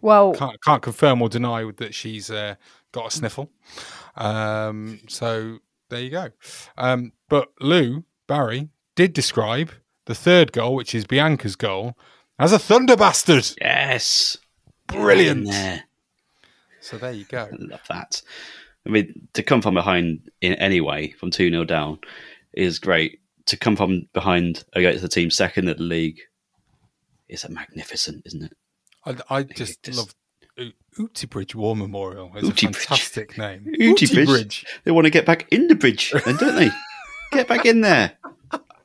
[0.01, 2.55] Well, can't can't confirm or deny that she's uh,
[2.91, 3.51] got a sniffle.
[4.15, 5.59] Um, so
[5.89, 6.29] there you go.
[6.77, 9.71] Um, but Lou Barry did describe
[10.05, 11.97] the third goal, which is Bianca's goal,
[12.39, 13.49] as a thunder bastard.
[13.59, 14.37] Yes.
[14.87, 15.47] Brilliant.
[15.47, 15.83] There.
[16.79, 17.47] So there you go.
[17.51, 18.21] I love that.
[18.85, 21.99] I mean, to come from behind in any way, from 2 0 down,
[22.53, 23.19] is great.
[23.45, 26.19] To come from behind against the team second at the league
[27.29, 28.53] is a magnificent, isn't it?
[29.05, 30.13] I, I just love
[30.97, 32.31] Oughtibridge War Memorial.
[32.35, 32.85] It's Ooty a Bridge.
[32.85, 33.65] fantastic name.
[33.79, 34.65] Oughtibridge.
[34.83, 36.69] They want to get back in the bridge, then, don't they?
[37.31, 38.13] get back in there.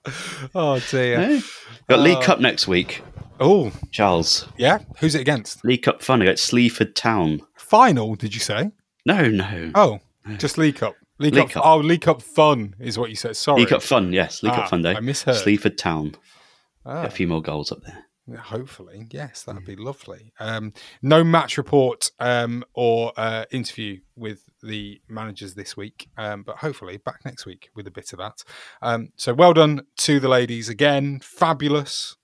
[0.55, 1.41] Oh dear.
[1.89, 3.03] Got League Uh, Cup next week.
[3.39, 4.49] Oh, Charles.
[4.57, 4.79] yeah.
[5.01, 5.65] Who's it against?
[5.65, 7.41] League Cup fun against Sleaford Town.
[7.57, 8.15] Final?
[8.15, 8.71] Did you say?
[9.05, 9.71] No, no.
[9.75, 10.01] Oh,
[10.39, 10.95] just League Cup.
[11.19, 11.63] League, League Cup.
[11.63, 11.67] Cup.
[11.67, 13.37] Oh, League Cup fun is what you said.
[13.37, 13.61] Sorry.
[13.61, 14.43] League Cup fun, yes.
[14.43, 14.95] League Ah, Cup fun day.
[14.97, 15.37] I misheard.
[15.37, 16.15] Sleaford Town.
[16.87, 17.05] Ah.
[17.05, 18.06] A few more goals up there.
[18.35, 20.33] Hopefully, yes, that'd be lovely.
[20.41, 26.57] Um, no match report um, or uh, interview with the managers this week, um, but
[26.57, 28.43] hopefully back next week with a bit of that.
[28.83, 31.21] Um, so well done to the ladies again.
[31.23, 32.17] Fabulous,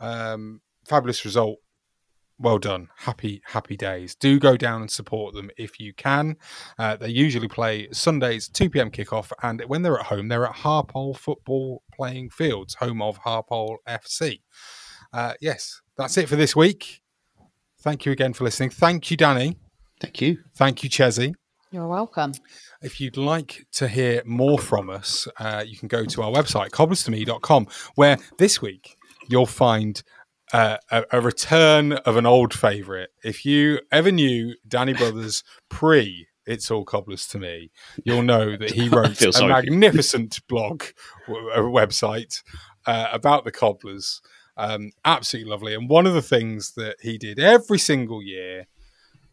[0.00, 1.58] um, fabulous result.
[2.38, 2.88] Well done.
[2.96, 4.14] Happy, happy days.
[4.14, 6.36] Do go down and support them if you can.
[6.78, 8.90] Uh, they usually play Sundays, 2 p.m.
[8.90, 13.76] kickoff, and when they're at home, they're at Harpole Football Playing Fields, home of Harpole
[13.86, 14.40] FC.
[15.12, 17.00] Uh, yes, that's it for this week.
[17.80, 18.70] Thank you again for listening.
[18.70, 19.58] Thank you, Danny.
[20.00, 20.38] Thank you.
[20.56, 21.32] Thank you, Chesy.
[21.70, 22.32] you're welcome.
[22.80, 26.70] If you'd like to hear more from us, uh, you can go to our website,
[26.70, 28.96] cobblerstome.com, where this week
[29.28, 30.02] you'll find
[30.52, 33.08] uh, a, a return of an old favourite.
[33.24, 37.70] If you ever knew Danny Brothers pre It's All Cobblers to Me,
[38.04, 39.70] you'll know that he wrote a sorry for you.
[39.72, 40.82] magnificent blog,
[41.28, 42.42] a website
[42.86, 44.20] uh, about the Cobblers.
[44.56, 45.74] Um, absolutely lovely.
[45.74, 48.66] And one of the things that he did every single year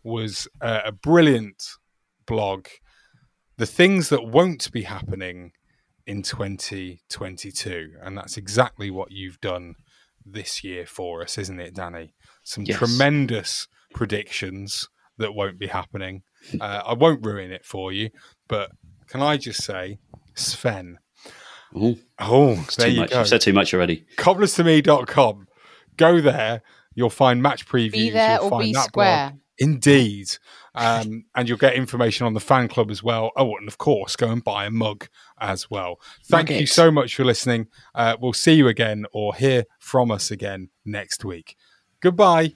[0.03, 1.63] was uh, a brilliant
[2.25, 2.67] blog
[3.57, 5.51] the things that won't be happening
[6.07, 9.75] in 2022 and that's exactly what you've done
[10.25, 12.13] this year for us isn't it danny
[12.43, 12.77] some Yes.
[12.77, 16.21] tremendous predictions that won't be happening
[16.61, 18.09] uh, i won't ruin it for you
[18.47, 18.71] but
[19.07, 19.97] can i just say
[20.35, 20.97] sven
[21.75, 23.09] Ooh, oh it's there too you much.
[23.11, 24.05] go You've said too much already.
[24.17, 25.47] cobblerstome.com
[25.97, 26.61] go there
[26.95, 29.29] you'll find match previews Be there you'll or find be square.
[29.29, 29.39] blog.
[29.61, 30.29] Indeed.
[30.73, 33.31] Um, and you'll get information on the fan club as well.
[33.35, 35.07] Oh, and of course, go and buy a mug
[35.41, 35.99] as well.
[36.27, 37.67] Thank you so much for listening.
[37.93, 41.57] Uh, we'll see you again or hear from us again next week.
[41.99, 42.53] Goodbye.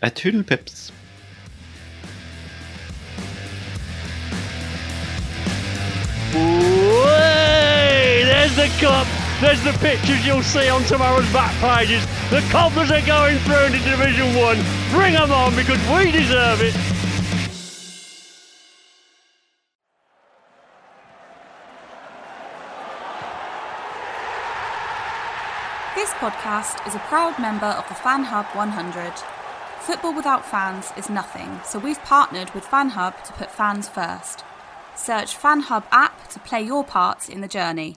[0.00, 0.92] A toodle pips.
[8.44, 9.06] There's the cup.
[9.40, 12.04] There's the pictures you'll see on tomorrow's back pages.
[12.28, 14.58] The Cobblers are going through into Division 1.
[14.90, 16.74] Bring them on because we deserve it.
[25.94, 29.14] This podcast is a proud member of the Fan Hub 100.
[29.80, 34.44] Football without fans is nothing, so we've partnered with Fan Hub to put fans first.
[34.94, 37.96] Search Fan Hub app to play your part in the journey.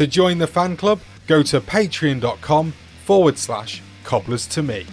[0.00, 2.72] To join the fan club, go to patreon.com
[3.04, 4.86] forward slash cobblers to me.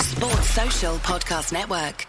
[0.00, 2.08] Sports Social Podcast Network.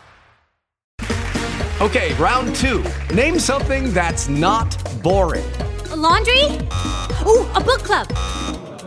[1.80, 2.84] Okay, round two.
[3.14, 5.46] Name something that's not boring.
[5.92, 6.46] A laundry?
[7.28, 8.08] Ooh, a book club.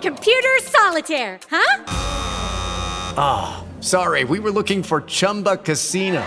[0.02, 1.84] Computer solitaire, huh?
[3.16, 6.26] Ah, oh, sorry, we were looking for Chumba Casino.